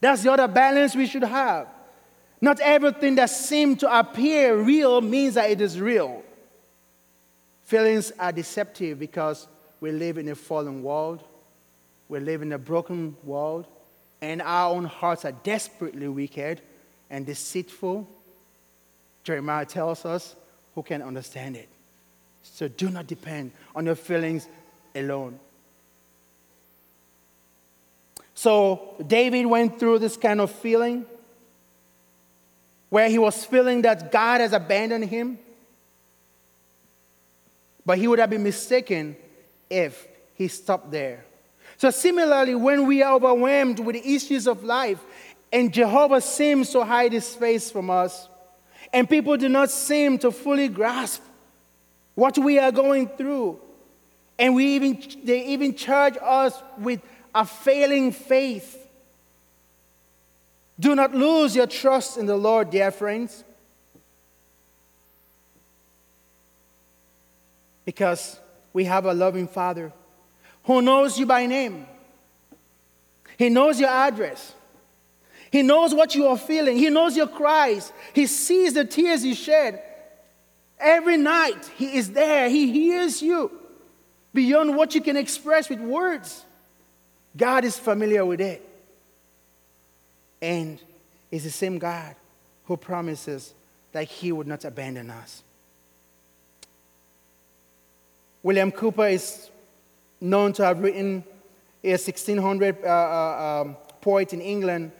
[0.00, 1.68] That's the other balance we should have.
[2.40, 6.22] Not everything that seems to appear real means that it is real.
[7.64, 9.46] Feelings are deceptive because
[9.80, 11.22] we live in a fallen world,
[12.08, 13.66] we live in a broken world,
[14.20, 16.60] and our own hearts are desperately wicked
[17.10, 18.08] and deceitful.
[19.22, 20.34] Jeremiah tells us
[20.74, 21.68] who can understand it.
[22.42, 24.48] So do not depend on your feelings
[24.94, 25.38] alone.
[28.34, 31.04] So David went through this kind of feeling
[32.90, 35.38] where he was feeling that God has abandoned him.
[37.86, 39.16] But he would have been mistaken
[39.70, 41.24] if he stopped there.
[41.78, 44.98] So, similarly, when we are overwhelmed with the issues of life
[45.52, 48.28] and Jehovah seems to hide his face from us,
[48.92, 51.22] and people do not seem to fully grasp
[52.14, 53.58] what we are going through.
[54.38, 57.00] And we even, they even charge us with
[57.34, 58.79] a failing faith.
[60.80, 63.44] Do not lose your trust in the Lord, dear friends.
[67.84, 68.40] Because
[68.72, 69.92] we have a loving Father
[70.64, 71.86] who knows you by name.
[73.36, 74.54] He knows your address.
[75.50, 76.78] He knows what you are feeling.
[76.78, 77.92] He knows your cries.
[78.14, 79.82] He sees the tears you shed.
[80.78, 82.48] Every night, He is there.
[82.48, 83.50] He hears you
[84.32, 86.44] beyond what you can express with words.
[87.36, 88.69] God is familiar with it.
[90.40, 90.80] And
[91.30, 92.14] is the same God
[92.64, 93.54] who promises
[93.92, 95.42] that He would not abandon us.
[98.42, 99.50] William Cowper is
[100.20, 101.24] known to have written
[101.84, 104.92] a 1600 uh, uh, um, poet in England.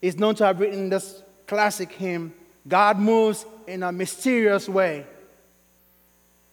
[0.00, 2.32] He's known to have written this classic hymn,
[2.66, 5.04] God moves in a mysterious way.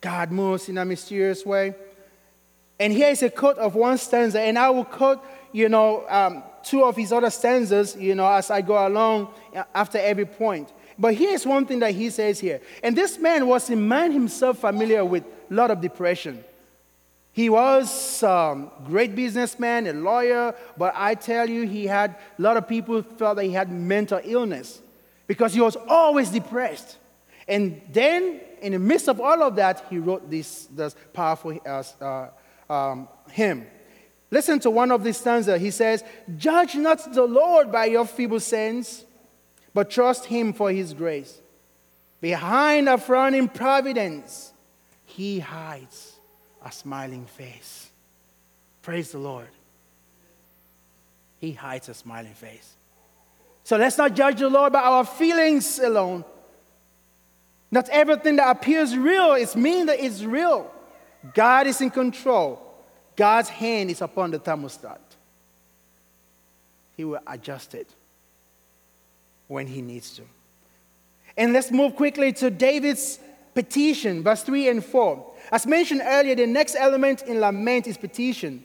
[0.01, 1.75] God moves in a mysterious way.
[2.79, 6.43] And here is a quote of one stanza, and I will quote, you know, um,
[6.69, 10.71] two of his other stanzas, you know, as I go along uh, after every point.
[10.99, 12.59] But here's one thing that he says here.
[12.81, 16.43] And this man was a man himself familiar with a lot of depression.
[17.31, 22.41] He was a um, great businessman, a lawyer, but I tell you, he had a
[22.41, 24.81] lot of people felt that he had mental illness
[25.27, 26.97] because he was always depressed.
[27.47, 31.83] And then, in the midst of all of that, he wrote this, this powerful uh,
[32.01, 33.67] uh, um, hymn.
[34.29, 35.61] Listen to one of these stanzas.
[35.61, 36.03] He says,
[36.37, 39.03] Judge not the Lord by your feeble sense,
[39.73, 41.37] but trust him for his grace.
[42.19, 44.51] Behind a frowning providence,
[45.05, 46.15] he hides
[46.65, 47.89] a smiling face.
[48.81, 49.47] Praise the Lord.
[51.39, 52.73] He hides a smiling face.
[53.63, 56.25] So let's not judge the Lord by our feelings alone.
[57.69, 60.71] Not everything that appears real is mean that it's real.
[61.33, 62.66] God is in control.
[63.17, 64.99] God's hand is upon the thermostat.
[66.95, 67.89] He will adjust it
[69.47, 70.21] when he needs to.
[71.35, 73.19] And let's move quickly to David's
[73.53, 75.33] petition, verse 3 and 4.
[75.51, 78.63] As mentioned earlier, the next element in lament is petition.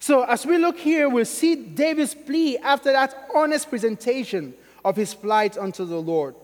[0.00, 5.14] So, as we look here, we'll see David's plea after that honest presentation of his
[5.14, 6.34] plight unto the Lord.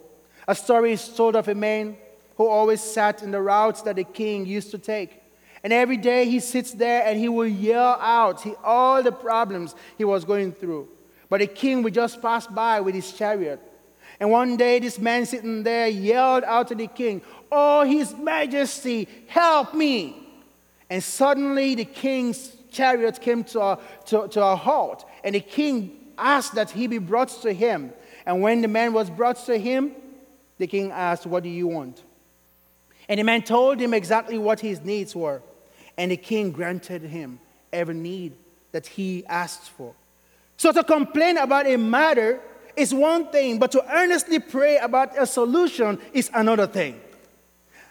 [0.49, 1.97] A story is told of a man
[2.37, 5.22] who always sat in the routes that the king used to take.
[5.65, 9.75] And every day he sits there and he will yell out he, all the problems
[9.97, 10.89] he was going through.
[11.29, 13.61] But the king would just pass by with his chariot.
[14.23, 19.09] And one day, this man sitting there yelled out to the king, Oh, His Majesty,
[19.27, 20.17] help me.
[20.89, 25.05] And suddenly, the king's chariot came to a, to, to a halt.
[25.25, 27.93] And the king asked that he be brought to him.
[28.25, 29.93] And when the man was brought to him,
[30.59, 32.03] the king asked, What do you want?
[33.09, 35.43] And the man told him exactly what his needs were.
[35.97, 37.39] And the king granted him
[37.73, 38.33] every need
[38.73, 39.95] that he asked for.
[40.57, 42.41] So to complain about a matter
[42.77, 47.01] is one thing, but to earnestly pray about a solution is another thing.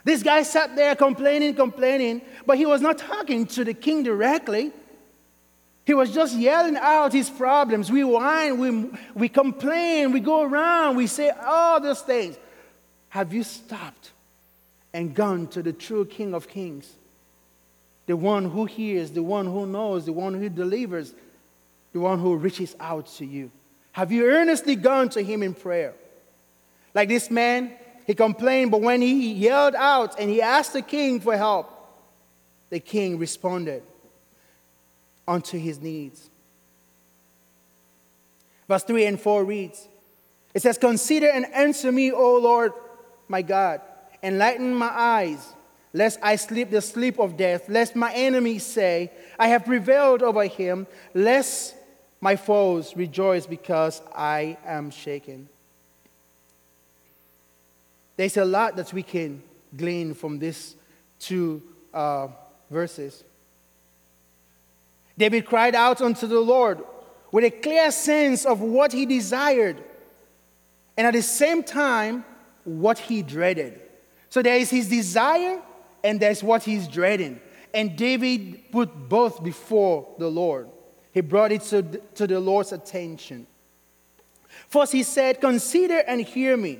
[0.03, 4.71] This guy sat there complaining, complaining, but he was not talking to the king directly.
[5.85, 7.91] He was just yelling out his problems.
[7.91, 12.37] We whine, we, we complain, we go around, we say all those things.
[13.09, 14.11] Have you stopped
[14.93, 16.89] and gone to the true King of Kings?
[18.11, 21.13] The one who hears, the one who knows, the one who delivers,
[21.93, 23.49] the one who reaches out to you?
[23.93, 25.93] Have you earnestly gone to him in prayer?
[26.93, 27.71] Like this man,
[28.05, 31.71] he complained, but when he yelled out and he asked the king for help,
[32.69, 33.81] the king responded
[35.25, 36.29] unto his needs.
[38.67, 39.87] Verse 3 and 4 reads
[40.53, 42.73] It says, Consider and answer me, O Lord
[43.29, 43.79] my God,
[44.21, 45.53] enlighten my eyes,
[45.93, 50.45] lest I sleep the sleep of death, lest my enemies say, I have prevailed over
[50.45, 51.75] him, lest
[52.21, 55.49] my foes rejoice because I am shaken.
[58.15, 59.41] There's a lot that we can
[59.75, 60.75] glean from these
[61.19, 61.61] two
[61.93, 62.27] uh,
[62.69, 63.23] verses.
[65.17, 66.79] David cried out unto the Lord
[67.31, 69.77] with a clear sense of what he desired
[70.97, 72.23] and at the same time,
[72.63, 73.79] what he dreaded.
[74.29, 75.59] So there is his desire
[76.03, 77.39] and that's what he's dreading.
[77.73, 80.69] And David put both before the Lord.
[81.13, 81.83] He brought it to,
[82.15, 83.47] to the Lord's attention.
[84.67, 86.79] First, he said, Consider and hear me,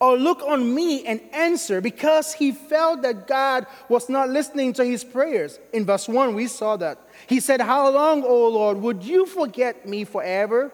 [0.00, 4.84] or look on me and answer, because he felt that God was not listening to
[4.84, 5.58] his prayers.
[5.72, 6.98] In verse 1, we saw that.
[7.26, 10.72] He said, How long, O Lord, would you forget me forever?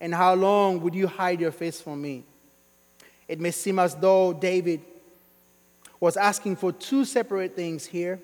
[0.00, 2.24] And how long would you hide your face from me?
[3.28, 4.80] It may seem as though David
[6.04, 8.20] was asking for two separate things here.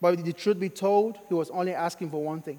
[0.00, 2.58] But the truth be told, he was only asking for one thing.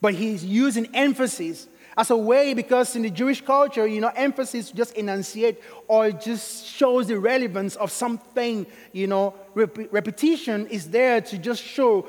[0.00, 1.66] But he's using emphasis
[1.98, 6.66] as a way because in the Jewish culture, you know, emphasis just enunciate or just
[6.66, 12.06] shows the relevance of something, you know, rep- repetition is there to just show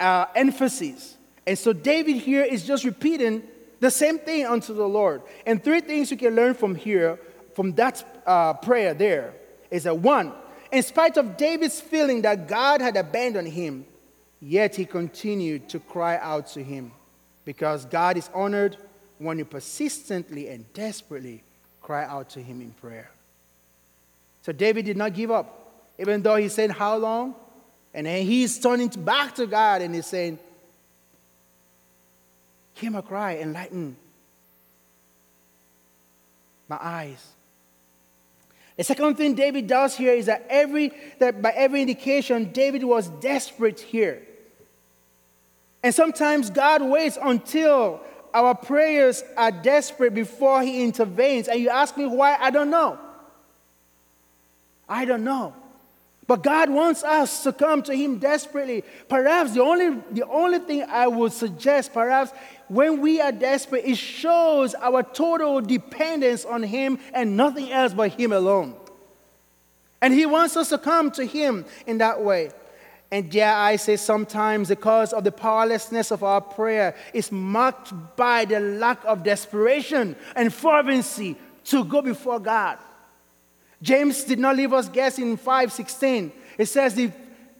[0.00, 1.16] uh, emphasis.
[1.46, 3.44] And so David here is just repeating
[3.78, 5.22] the same thing unto the Lord.
[5.46, 7.20] And three things you can learn from here,
[7.54, 9.32] from that uh, prayer there,
[9.70, 10.32] is that one,
[10.70, 13.84] in spite of David's feeling that God had abandoned him,
[14.40, 16.92] yet he continued to cry out to him
[17.44, 18.76] because God is honored
[19.18, 21.42] when you persistently and desperately
[21.80, 23.10] cry out to him in prayer.
[24.42, 27.34] So David did not give up, even though he said, How long?
[27.94, 30.38] And then he's turning back to God and he's saying,
[32.74, 33.96] Hear my cry, enlighten
[36.68, 37.26] my eyes.
[38.76, 43.08] The second thing David does here is that every that by every indication, David was
[43.08, 44.22] desperate here.
[45.82, 48.00] And sometimes God waits until
[48.34, 51.48] our prayers are desperate before He intervenes.
[51.48, 52.36] And you ask me why?
[52.38, 52.98] I don't know.
[54.88, 55.54] I don't know.
[56.26, 58.84] But God wants us to come to Him desperately.
[59.08, 62.32] Perhaps the only, the only thing I would suggest, perhaps
[62.68, 68.12] when we are desperate, it shows our total dependence on Him and nothing else but
[68.12, 68.74] Him alone.
[70.02, 72.50] And He wants us to come to Him in that way.
[73.10, 77.92] And yeah, I say sometimes the because of the powerlessness of our prayer is marked
[78.16, 81.36] by the lack of desperation and fervency
[81.66, 82.78] to go before God.
[83.80, 86.32] James did not leave us guessing in 5:16.
[86.58, 87.12] It says the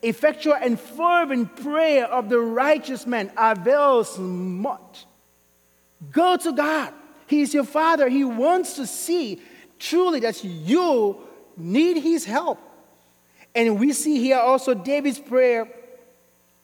[0.08, 5.06] effectual and fervent prayer of the righteous man avails much.
[6.12, 6.92] Go to God.
[7.26, 8.08] He is your father.
[8.08, 9.40] He wants to see
[9.78, 11.16] truly that you
[11.56, 12.60] need his help.
[13.54, 15.68] And we see here also David's prayer.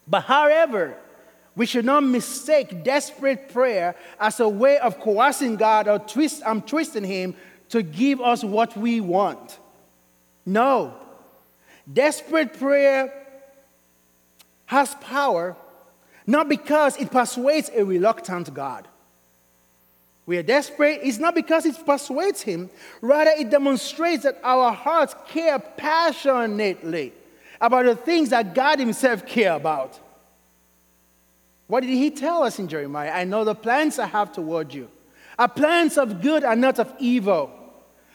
[0.07, 0.97] But however,
[1.57, 6.63] we should not mistake desperate prayer as a way of coercing God or twist, I'm
[6.63, 7.35] twisting him
[7.71, 9.59] to give us what we want.
[10.45, 10.95] No.
[11.91, 13.22] Desperate prayer
[14.73, 15.57] has power
[16.27, 18.89] not because it persuades a reluctant God.
[20.25, 22.71] We are desperate, it's not because it persuades Him,
[23.01, 27.13] rather, it demonstrates that our hearts care passionately
[27.61, 29.99] about the things that God Himself cares about.
[31.67, 33.11] What did He tell us in Jeremiah?
[33.11, 34.89] I know the plans I have toward you
[35.39, 37.51] are plans of good and not of evil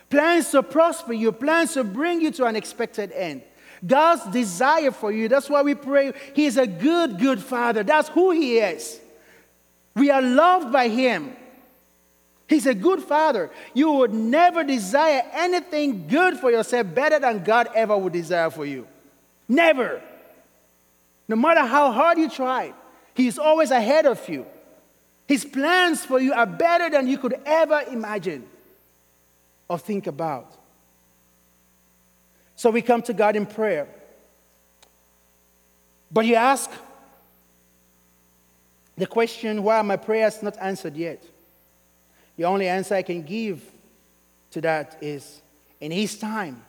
[0.09, 3.41] plans to prosper you, plans to bring you to an expected end.
[3.85, 5.27] God's desire for you.
[5.27, 6.13] That's why we pray.
[6.33, 7.83] He is a good, good Father.
[7.83, 8.99] That's who He is.
[9.95, 11.35] We are loved by Him.
[12.47, 13.49] He's a good Father.
[13.73, 18.65] You would never desire anything good for yourself better than God ever would desire for
[18.65, 18.87] you.
[19.47, 20.01] Never.
[21.27, 22.73] No matter how hard you try,
[23.13, 24.45] He's always ahead of you.
[25.27, 28.47] His plans for you are better than you could ever imagine
[29.67, 30.49] or think about.
[32.57, 33.87] So we come to God in prayer.
[36.11, 36.69] But you ask
[38.97, 41.23] the question, why my prayers not answered yet?
[42.35, 43.63] The only answer I can give
[44.51, 45.39] to that is
[45.79, 46.63] in His time,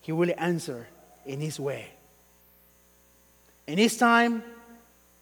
[0.00, 0.88] He will answer
[1.24, 1.86] in His way.
[3.68, 4.42] In His time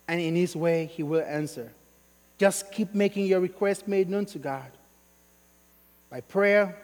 [0.09, 1.70] and in His way, He will answer.
[2.39, 4.70] Just keep making your request made known to God
[6.09, 6.74] by prayer,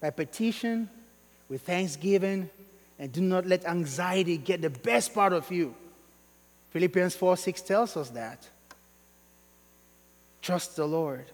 [0.00, 0.88] by petition,
[1.48, 2.48] with thanksgiving,
[2.98, 5.74] and do not let anxiety get the best part of you.
[6.70, 8.46] Philippians 4 6 tells us that.
[10.42, 11.24] Trust the Lord.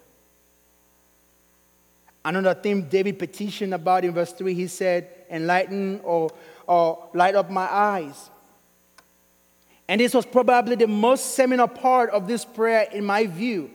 [2.23, 6.31] Another thing David petitioned about in verse 3, he said, Enlighten or,
[6.67, 8.29] or light up my eyes.
[9.87, 13.71] And this was probably the most seminal part of this prayer, in my view,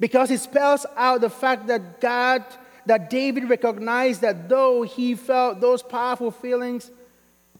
[0.00, 2.42] because it spells out the fact that God
[2.86, 6.90] that David recognized that though he felt those powerful feelings,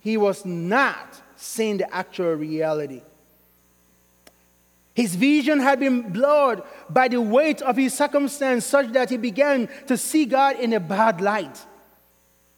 [0.00, 3.02] he was not seeing the actual reality.
[4.94, 9.68] His vision had been blurred by the weight of his circumstance, such that he began
[9.86, 11.64] to see God in a bad light.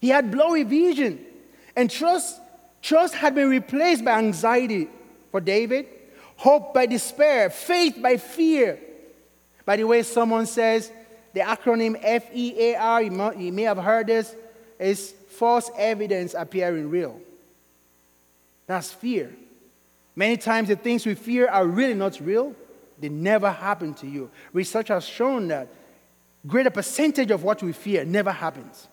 [0.01, 1.25] He had blurry vision,
[1.77, 2.41] and trust,
[2.83, 4.89] trust had been replaced by anxiety
[5.31, 5.87] for David,
[6.37, 8.81] hope by despair, faith by fear.
[9.65, 10.91] By the way, someone says,
[11.35, 13.03] the acronym FEAR,
[13.37, 14.35] you may have heard this,
[14.78, 17.20] is false evidence appearing real.
[18.66, 19.30] That's fear.
[20.16, 22.55] Many times the things we fear are really not real.
[23.01, 24.30] They never happen to you.
[24.53, 25.68] Research has shown that
[26.47, 28.87] greater percentage of what we fear never happens.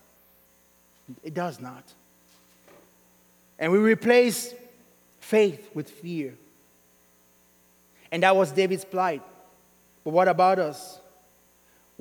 [1.24, 1.84] It does not.
[3.60, 4.54] And we replace
[5.20, 6.34] faith with fear.
[8.12, 9.22] And that was David's plight.
[10.04, 11.01] But what about us?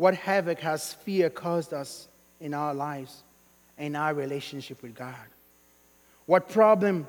[0.01, 2.09] What havoc has fear caused us
[2.41, 3.23] in our lives,
[3.77, 5.15] in our relationship with God?
[6.25, 7.07] What problem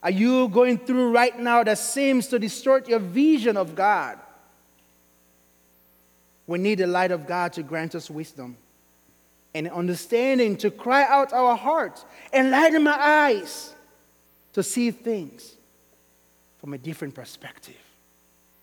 [0.00, 4.16] are you going through right now that seems to distort your vision of God?
[6.46, 8.56] We need the light of God to grant us wisdom
[9.52, 13.74] and understanding to cry out our hearts, and enlighten my eyes
[14.52, 15.52] to see things
[16.60, 17.82] from a different perspective.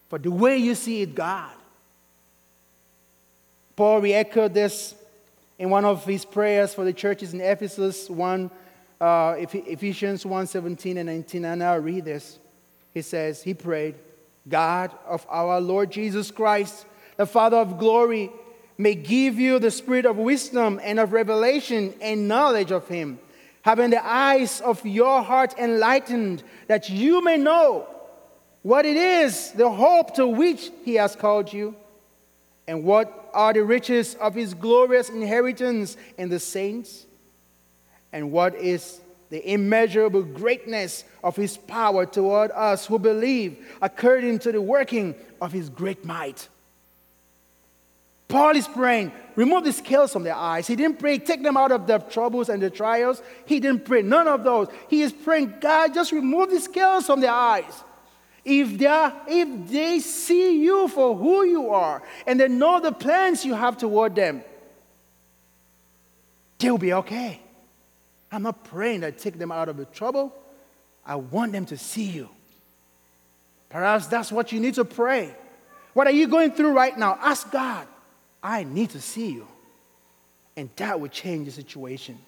[0.07, 1.51] For the way you see it, God.
[3.75, 4.95] Paul re echoed this
[5.59, 8.49] in one of his prayers for the churches in Ephesus 1,
[9.01, 11.45] uh, Ephesians 1 17 and 19.
[11.45, 12.39] And I'll read this.
[12.93, 13.95] He says, He prayed,
[14.47, 16.85] God of our Lord Jesus Christ,
[17.17, 18.31] the Father of glory,
[18.77, 23.19] may give you the spirit of wisdom and of revelation and knowledge of Him,
[23.61, 27.87] having the eyes of your heart enlightened, that you may know
[28.61, 31.75] what it is, the hope to which He has called you,
[32.67, 37.05] and what are the riches of His glorious inheritance in the saints,
[38.11, 44.51] and what is the immeasurable greatness of His power toward us who believe, according to
[44.51, 46.47] the working of His great might
[48.27, 50.65] Paul is praying, remove the scales from their eyes.
[50.65, 53.21] He didn't pray, take them out of their troubles and their trials.
[53.45, 54.67] He didn't pray, none of those.
[54.89, 57.83] He is praying, God, just remove the scales from their eyes.
[58.45, 62.91] If they, are, if they see you for who you are and they know the
[62.91, 64.43] plans you have toward them,
[66.59, 67.39] they'll be okay.
[68.31, 70.31] I'm not praying that take them out of the trouble.
[71.03, 72.29] I want them to see you.
[73.69, 75.33] Perhaps that's what you need to pray.
[75.93, 77.17] What are you going through right now?
[77.21, 77.87] Ask God.
[78.43, 79.47] I need to see you.
[80.55, 82.19] And that will change the situation.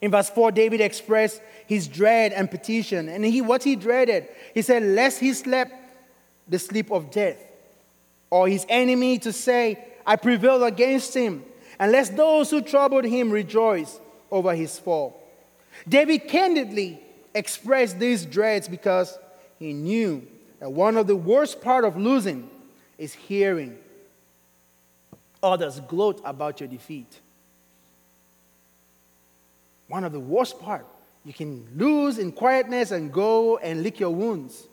[0.00, 3.08] In verse 4, David expressed his dread and petition.
[3.08, 5.72] And he, what he dreaded, he said, Lest he slept
[6.48, 7.38] the sleep of death,
[8.30, 11.44] or his enemy to say, I prevailed against him,
[11.78, 13.98] and lest those who troubled him rejoice
[14.30, 15.22] over his fall.
[15.88, 17.00] David candidly
[17.34, 19.18] expressed these dreads because
[19.58, 20.26] he knew
[20.60, 22.48] that one of the worst part of losing
[22.98, 23.76] is hearing
[25.42, 27.20] others gloat about your defeat.
[29.88, 30.86] One of the worst part,
[31.24, 34.66] you can lose in quietness and go and lick your wounds.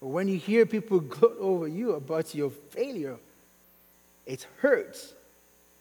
[0.00, 3.16] But when you hear people gloat over you about your failure,
[4.26, 5.12] it hurts.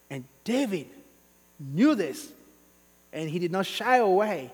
[0.09, 0.87] And David
[1.59, 2.31] knew this,
[3.11, 4.51] and he did not shy away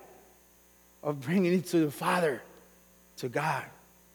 [1.04, 2.42] of bringing it to the Father,
[3.18, 3.64] to God.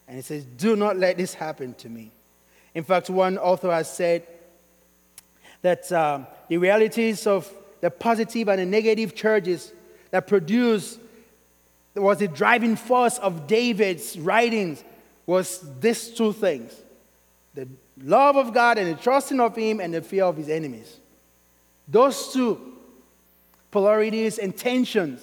[0.06, 2.10] And he says, Do not let this happen to me.
[2.74, 4.26] In fact, one author has said,
[5.64, 7.50] that um, the realities of
[7.84, 9.70] the positive and the negative charges
[10.10, 10.96] that produce
[11.94, 14.82] was the driving force of David's writings
[15.26, 16.74] was these two things
[17.52, 17.68] the
[18.02, 20.96] love of God and the trusting of Him and the fear of His enemies.
[21.86, 22.58] Those two
[23.70, 25.20] polarities and tensions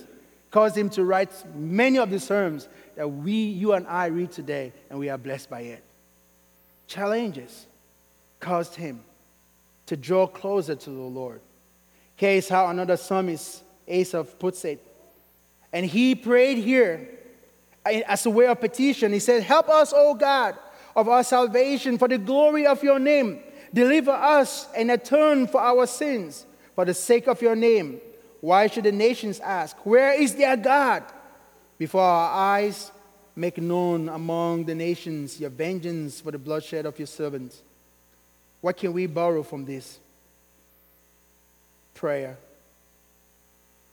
[0.51, 4.71] caused him to write many of the sermons that we, you and I read today,
[4.91, 5.83] and we are blessed by it.
[6.85, 7.65] Challenges
[8.39, 9.01] caused him
[9.87, 11.41] to draw closer to the Lord.
[12.21, 14.79] Here is how another psalmist, Asaph, puts it.
[15.73, 17.09] And he prayed here
[17.83, 19.11] as a way of petition.
[19.11, 20.55] He said, Help us, O God,
[20.95, 23.39] of our salvation, for the glory of your name.
[23.73, 26.45] Deliver us and atone for our sins,
[26.75, 27.99] for the sake of your name.
[28.39, 31.01] Why should the nations ask, Where is their God?
[31.79, 32.91] Before our eyes,
[33.35, 37.63] make known among the nations your vengeance for the bloodshed of your servants.
[38.59, 39.97] What can we borrow from this?
[42.01, 42.35] Prayer.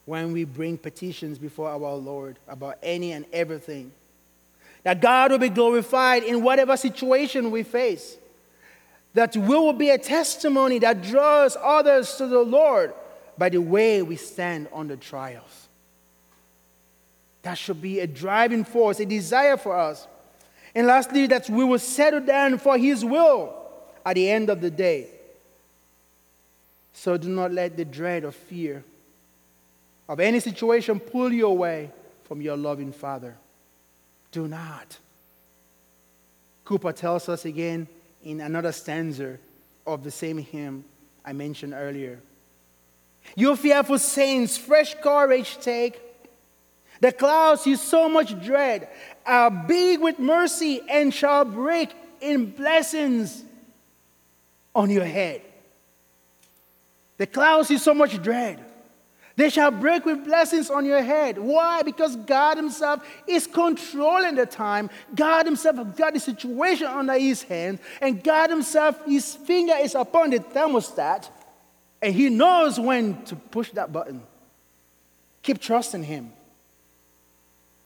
[0.07, 3.93] When we bring petitions before our Lord about any and everything,
[4.83, 8.17] that God will be glorified in whatever situation we face,
[9.13, 12.95] that we will be a testimony that draws others to the Lord
[13.37, 15.69] by the way we stand under trials.
[17.43, 20.07] That should be a driving force, a desire for us.
[20.75, 23.55] And lastly, that we will settle down for His will
[24.07, 25.09] at the end of the day.
[26.99, 28.83] So do not let the dread of fear
[30.09, 31.93] of any situation pull you away
[32.25, 33.37] from your loving Father.
[34.33, 34.99] Do not.
[36.67, 37.87] Cowper tells us again
[38.25, 39.39] in another stanza
[39.87, 40.85] of the same hymn
[41.25, 42.19] I mentioned earlier.
[43.37, 46.01] You fearful saints, fresh courage take.
[47.01, 48.89] The clouds you so much dread
[49.25, 51.91] are big with mercy and shall break
[52.21, 53.45] in blessings
[54.75, 55.43] on your head.
[57.19, 58.65] The clouds you so much dread.
[59.37, 61.39] They shall break with blessings on your head.
[61.39, 61.83] Why?
[61.83, 64.91] Because God Himself is controlling the time.
[65.15, 67.79] God Himself has got the situation under His hand.
[68.01, 71.29] And God Himself, His finger is upon the thermostat.
[72.03, 74.23] And He knows when to push that button.
[75.43, 76.33] Keep trusting Him.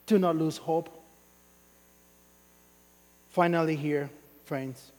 [0.06, 0.88] Do not lose hope.
[3.32, 4.08] Finally, here,
[4.46, 4.90] friends,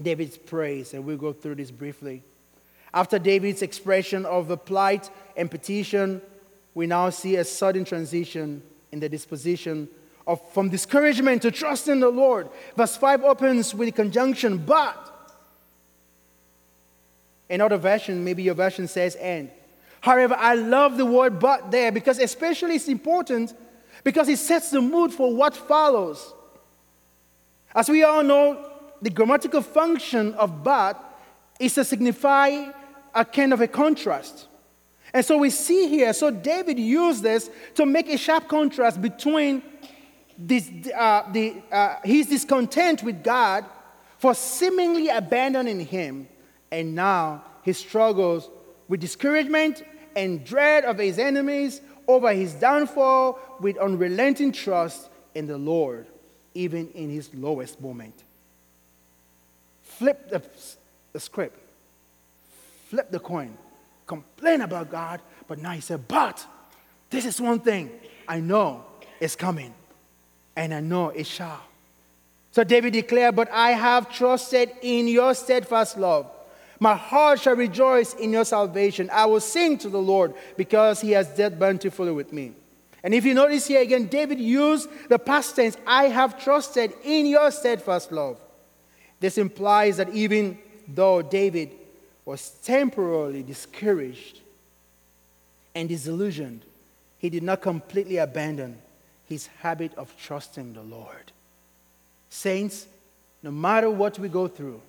[0.00, 2.22] David's praise, and we'll go through this briefly.
[2.94, 6.22] After David's expression of the plight and petition,
[6.74, 9.88] we now see a sudden transition in the disposition
[10.28, 12.48] of from discouragement to trust in the Lord.
[12.76, 15.10] Verse 5 opens with a conjunction, but.
[17.50, 19.50] Another version, maybe your version says and.
[20.00, 23.54] However, I love the word but there because, especially, it's important
[24.04, 26.32] because it sets the mood for what follows.
[27.74, 28.64] As we all know,
[29.02, 31.02] the grammatical function of but
[31.58, 32.70] is to signify
[33.14, 34.46] a kind of a contrast.
[35.12, 39.62] And so we see here, so David used this to make a sharp contrast between
[40.36, 43.64] this, uh, the, uh, his discontent with God
[44.18, 46.28] for seemingly abandoning him,
[46.72, 48.48] and now his struggles
[48.88, 49.84] with discouragement
[50.16, 56.06] and dread of his enemies over his downfall with unrelenting trust in the Lord,
[56.54, 58.14] even in his lowest moment.
[59.82, 60.42] Flip the,
[61.12, 61.58] the script,
[62.94, 63.52] flip the coin,
[64.06, 66.46] complain about God, but now he said, But
[67.10, 67.90] this is one thing
[68.28, 68.84] I know
[69.18, 69.74] is coming,
[70.54, 71.60] and I know it shall.
[72.52, 76.30] So David declared, But I have trusted in your steadfast love.
[76.78, 79.10] My heart shall rejoice in your salvation.
[79.12, 82.52] I will sing to the Lord because he has dealt bountifully with me.
[83.02, 87.26] And if you notice here again, David used the past tense, I have trusted in
[87.26, 88.38] your steadfast love.
[89.18, 91.72] This implies that even though David
[92.24, 94.40] was temporarily discouraged
[95.74, 96.62] and disillusioned,
[97.18, 98.78] he did not completely abandon
[99.28, 101.32] his habit of trusting the Lord.
[102.30, 102.86] Saints,
[103.42, 104.80] no matter what we go through,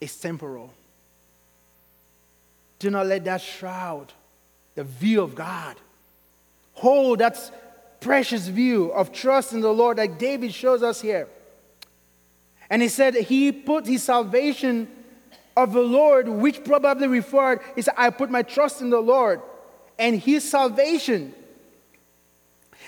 [0.00, 0.72] it's temporal.
[2.78, 4.12] Do not let that shroud
[4.74, 5.76] the view of God.
[6.74, 11.26] Hold that precious view of trust in the Lord that David shows us here.
[12.70, 14.88] And he said he put his salvation
[15.56, 19.40] of the Lord, which probably referred, he said, I put my trust in the Lord
[19.98, 21.34] and his salvation.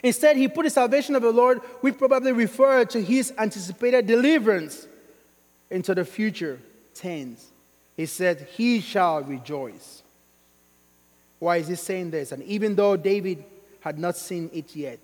[0.02, 4.86] Instead, he put the salvation of the Lord, which probably referred to his anticipated deliverance
[5.70, 6.58] into the future
[6.94, 7.50] tense.
[7.96, 10.02] He said, He shall rejoice.
[11.38, 12.32] Why is he saying this?
[12.32, 13.44] And even though David
[13.80, 15.00] had not seen it yet,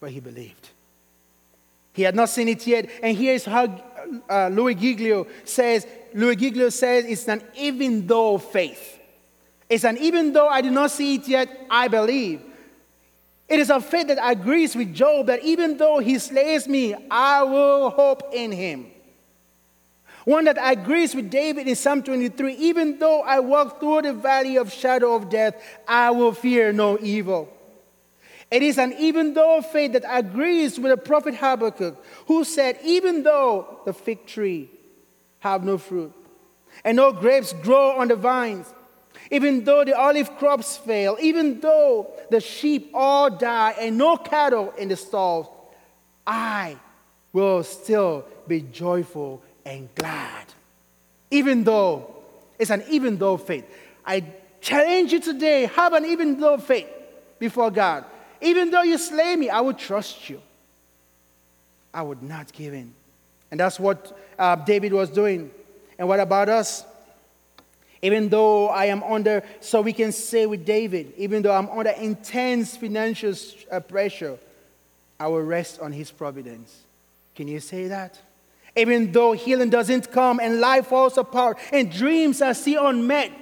[0.00, 0.68] but he believed.
[1.92, 2.88] He had not seen it yet.
[3.02, 3.66] And here's how
[4.28, 8.98] uh, Louis Giglio says Louis Giglio says it's an even though faith.
[9.68, 12.42] It's an even though I do not see it yet, I believe.
[13.48, 17.42] It is a faith that agrees with Job that even though he slays me, I
[17.42, 18.86] will hope in him.
[20.24, 24.56] One that agrees with David in Psalm 23 even though I walk through the valley
[24.56, 27.48] of shadow of death, I will fear no evil.
[28.50, 33.22] It is an even though faith that agrees with the prophet Habakkuk, who said, Even
[33.22, 34.68] though the fig tree
[35.38, 36.12] have no fruit,
[36.84, 38.66] and no grapes grow on the vines,
[39.30, 44.72] even though the olive crops fail, even though the sheep all die, and no cattle
[44.76, 45.46] in the stalls,
[46.26, 46.76] I
[47.32, 50.46] will still be joyful and glad.
[51.30, 52.16] Even though
[52.58, 53.64] it's an even though faith.
[54.04, 54.24] I
[54.60, 56.88] challenge you today have an even though faith
[57.38, 58.04] before God.
[58.42, 60.40] Even though you slay me, I will trust you.
[61.92, 62.92] I would not give in.
[63.50, 65.50] And that's what uh, David was doing.
[65.98, 66.84] And what about us?
[68.02, 71.90] Even though I am under, so we can say with David, even though I'm under
[71.90, 73.34] intense financial
[73.70, 74.38] uh, pressure,
[75.18, 76.80] I will rest on his providence.
[77.34, 78.18] Can you say that?
[78.76, 83.32] Even though healing doesn't come and life falls apart and dreams are still unmet,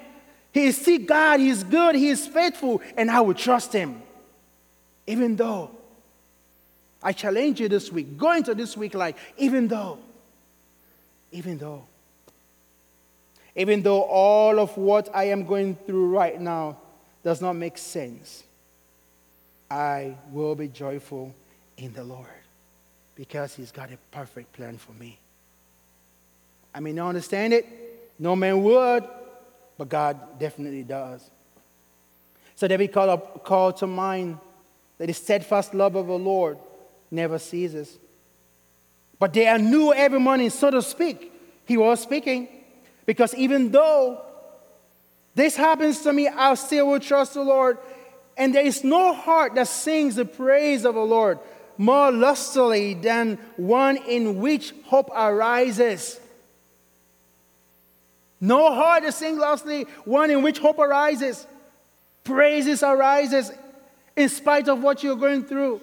[0.53, 4.03] He is still God, He is good, He is faithful, and I will trust Him.
[5.09, 5.71] Even though
[7.03, 9.99] I challenge you this week, go into this week like, even though,
[11.33, 11.85] even though,
[13.57, 16.77] even though all of what I am going through right now
[17.25, 18.45] does not make sense,
[19.71, 21.35] I will be joyful
[21.79, 22.27] in the Lord
[23.15, 25.19] because He's got a perfect plan for me.
[26.75, 27.67] I may not understand it,
[28.19, 29.05] no man would,
[29.79, 31.31] but God definitely does.
[32.57, 34.39] So David called, up, called to mind
[34.99, 36.59] that the steadfast love of the Lord
[37.11, 37.97] never ceases.
[39.19, 41.33] But they are new every morning, so to speak.
[41.67, 42.49] He was speaking.
[43.07, 44.21] Because even though
[45.35, 47.79] this happens to me, I still will trust the Lord.
[48.37, 51.39] And there is no heart that sings the praise of the Lord
[51.77, 56.21] more lustily than one in which hope arises.
[58.41, 61.47] No heart that sings lustily, one in which hope arises.
[62.25, 63.51] Praises arises
[64.19, 65.81] in spite of what you're going through.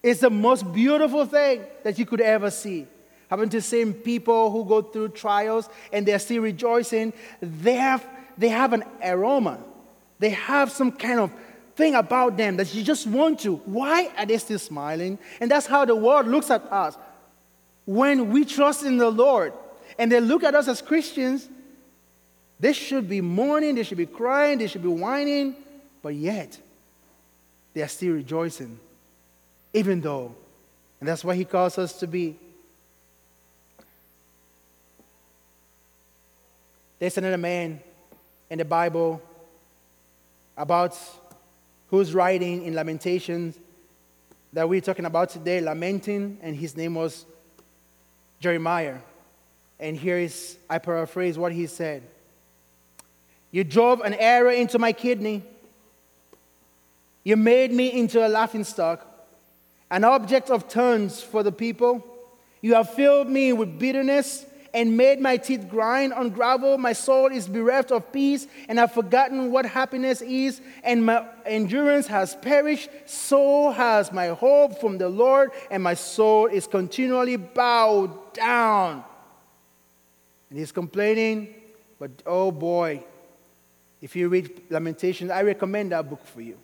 [0.00, 2.86] It's the most beautiful thing that you could ever see.
[3.28, 7.12] Having to see people who go through trials and they're still rejoicing,
[7.42, 8.06] they have,
[8.38, 9.58] they have an aroma.
[10.20, 11.32] They have some kind of
[11.74, 13.56] thing about them that you just want to.
[13.56, 15.18] Why are they still smiling?
[15.40, 16.96] And that's how the world looks at us.
[17.84, 19.52] When we trust in the Lord
[19.98, 21.48] and they look at us as Christians,
[22.60, 25.56] they should be mourning, they should be crying, they should be whining,
[26.00, 26.60] but yet
[27.76, 28.80] they are still rejoicing,
[29.74, 30.34] even though.
[30.98, 32.34] And that's what He calls us to be.
[36.98, 37.80] There's another man
[38.48, 39.20] in the Bible
[40.56, 40.98] about
[41.90, 43.58] who's writing in Lamentations
[44.54, 47.26] that we're talking about today, lamenting, and his name was
[48.40, 48.96] Jeremiah.
[49.78, 52.04] And here is, I paraphrase what he said
[53.50, 55.42] You drove an arrow into my kidney,
[57.26, 59.04] you made me into a laughing stock,
[59.90, 62.06] an object of taunts for the people.
[62.60, 66.78] You have filled me with bitterness and made my teeth grind on gravel.
[66.78, 72.06] My soul is bereft of peace, and I've forgotten what happiness is, and my endurance
[72.06, 72.90] has perished.
[73.06, 79.02] So has my hope from the Lord, and my soul is continually bowed down.
[80.48, 81.52] And he's complaining,
[81.98, 83.02] but oh boy,
[84.00, 86.56] if you read Lamentations, I recommend that book for you.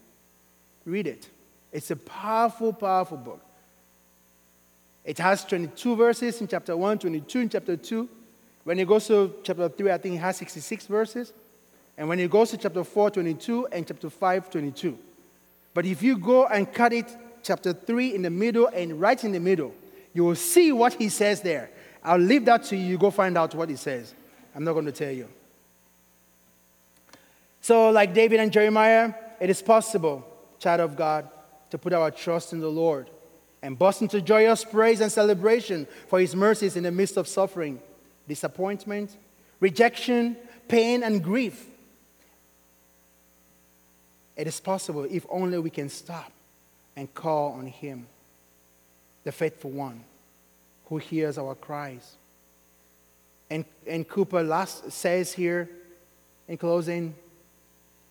[0.84, 1.28] Read it.
[1.72, 3.40] It's a powerful, powerful book.
[5.04, 8.08] It has 22 verses in chapter 1, 22 in chapter 2.
[8.64, 11.32] When it goes to chapter 3, I think it has 66 verses.
[11.98, 14.98] And when it goes to chapter 4, 22, and chapter 5, 22.
[15.74, 17.06] But if you go and cut it,
[17.42, 19.74] chapter 3 in the middle and right in the middle,
[20.14, 21.70] you will see what he says there.
[22.04, 22.84] I'll leave that to you.
[22.84, 24.14] You go find out what he says.
[24.54, 25.28] I'm not going to tell you.
[27.62, 30.26] So, like David and Jeremiah, it is possible,
[30.62, 31.28] child of God,
[31.70, 33.10] to put our trust in the Lord
[33.62, 37.80] and burst into joyous praise and celebration for his mercies in the midst of suffering,
[38.28, 39.16] disappointment,
[39.60, 40.36] rejection,
[40.68, 41.66] pain, and grief.
[44.36, 46.32] It is possible if only we can stop
[46.96, 48.06] and call on him,
[49.24, 50.02] the faithful one
[50.86, 52.16] who hears our cries.
[53.48, 55.68] And, and Cowper last says here
[56.48, 57.14] in closing,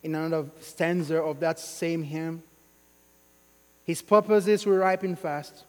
[0.04, 2.44] in another stanza of that same hymn,
[3.86, 5.64] his purposes will ripen fast,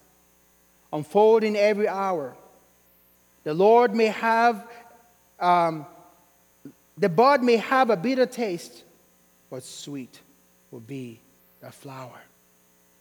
[0.92, 2.34] unfolding every hour.
[3.44, 4.66] The Lord may have,
[5.40, 5.86] um,
[6.96, 8.84] the bud may have a bitter taste,
[9.50, 10.20] but sweet
[10.70, 11.18] will be
[11.60, 12.20] the flower.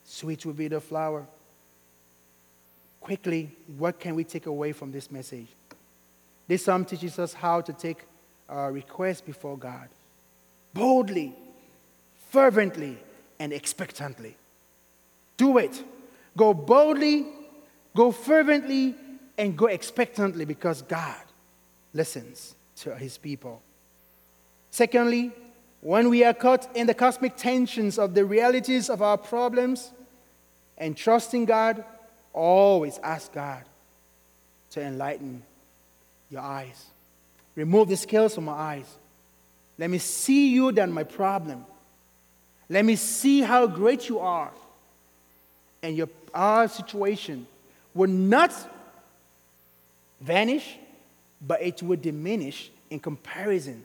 [0.05, 1.25] Sweet will be the flower.
[2.99, 5.47] Quickly, what can we take away from this message?
[6.47, 7.99] This psalm teaches us how to take
[8.49, 9.87] our request before God
[10.73, 11.33] boldly,
[12.29, 12.97] fervently,
[13.39, 14.35] and expectantly.
[15.37, 15.83] Do it.
[16.37, 17.25] Go boldly,
[17.95, 18.95] go fervently,
[19.37, 21.21] and go expectantly because God
[21.93, 23.61] listens to his people.
[24.69, 25.31] Secondly,
[25.81, 29.91] when we are caught in the cosmic tensions of the realities of our problems
[30.77, 31.83] and trusting God,
[32.33, 33.63] always ask God
[34.71, 35.43] to enlighten
[36.29, 36.85] your eyes.
[37.55, 38.85] Remove the scales from my eyes.
[39.81, 41.65] Let me see you than my problem.
[42.69, 44.51] Let me see how great you are
[45.81, 47.47] and your our situation
[47.95, 48.53] will not
[50.21, 50.77] vanish,
[51.41, 53.83] but it will diminish in comparison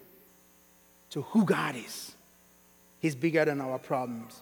[1.12, 2.12] to who God is.
[3.00, 4.38] He's bigger than our problems.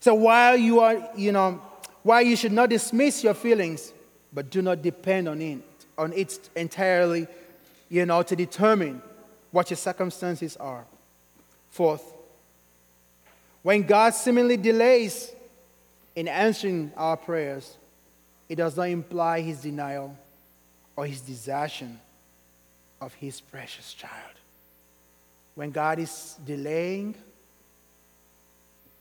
[0.00, 1.60] So while you are, you know,
[2.04, 3.92] while you should not dismiss your feelings,
[4.32, 5.58] but do not depend on it,
[5.98, 7.26] on it entirely,
[7.90, 9.02] you know, to determine
[9.54, 10.84] what your circumstances are.
[11.70, 12.02] Fourth,
[13.62, 15.30] when God seemingly delays
[16.16, 17.76] in answering our prayers,
[18.48, 20.16] it does not imply his denial
[20.96, 22.00] or his desertion
[23.00, 24.34] of his precious child.
[25.54, 27.14] When God is delaying,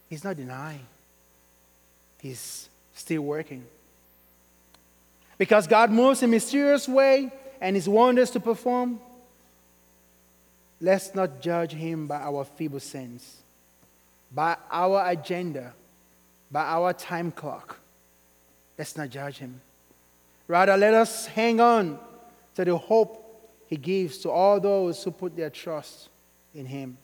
[0.07, 0.85] he's not denying,
[2.21, 3.65] he's still working.
[5.39, 8.99] Because God moves in mysterious way and his wonders to perform,
[10.83, 13.37] let's not judge him by our feeble sense,
[14.31, 15.73] by our agenda
[16.53, 17.79] by our time clock.
[18.77, 19.59] Let's not judge him.
[20.47, 21.97] Rather, let us hang on
[22.55, 23.19] to the hope
[23.67, 26.09] he gives to all those who put their trust
[26.53, 26.95] in him,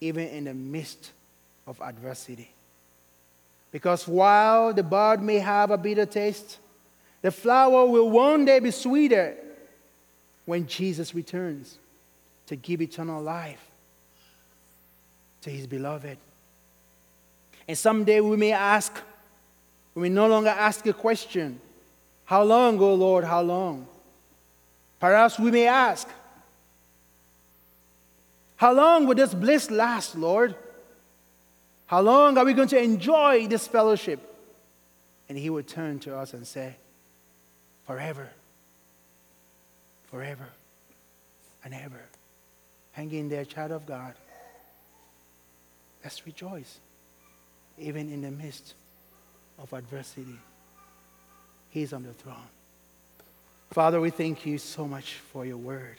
[0.00, 1.10] even in the midst
[1.66, 2.48] of adversity.
[3.70, 6.58] Because while the bud may have a bitter taste,
[7.20, 9.36] the flower will one day be sweeter
[10.46, 11.76] when Jesus returns
[12.50, 13.64] to give eternal life
[15.40, 16.18] to his beloved.
[17.68, 18.92] And someday we may ask,
[19.94, 21.60] we may no longer ask a question,
[22.24, 23.86] How long, O Lord, how long?
[24.98, 26.08] Perhaps we may ask,
[28.56, 30.56] How long will this bliss last, Lord?
[31.86, 34.18] How long are we going to enjoy this fellowship?
[35.28, 36.74] And He would turn to us and say,
[37.86, 38.28] Forever,
[40.10, 40.48] forever,
[41.64, 42.09] and ever.
[42.92, 44.14] Hang in there, child of God.
[46.02, 46.78] Let's rejoice,
[47.78, 48.74] even in the midst
[49.58, 50.38] of adversity.
[51.70, 52.36] He's on the throne.
[53.70, 55.96] Father, we thank you so much for your word.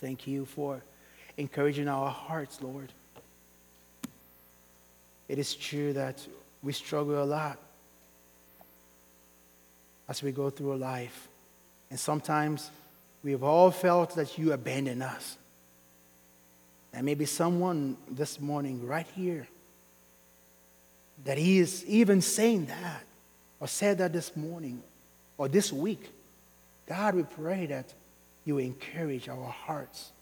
[0.00, 0.80] Thank you for
[1.36, 2.90] encouraging our hearts, Lord.
[5.28, 6.24] It is true that
[6.62, 7.58] we struggle a lot
[10.08, 11.28] as we go through life.
[11.90, 12.70] And sometimes
[13.24, 15.36] we have all felt that you abandon us.
[16.92, 19.48] And maybe someone this morning, right here,
[21.24, 23.02] that he is even saying that,
[23.58, 24.82] or said that this morning,
[25.38, 26.10] or this week.
[26.86, 27.86] God, we pray that
[28.44, 30.12] you encourage our hearts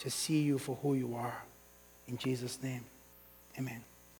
[0.00, 1.42] to see you for who you are.
[2.06, 2.84] In Jesus' name,
[3.58, 3.82] amen.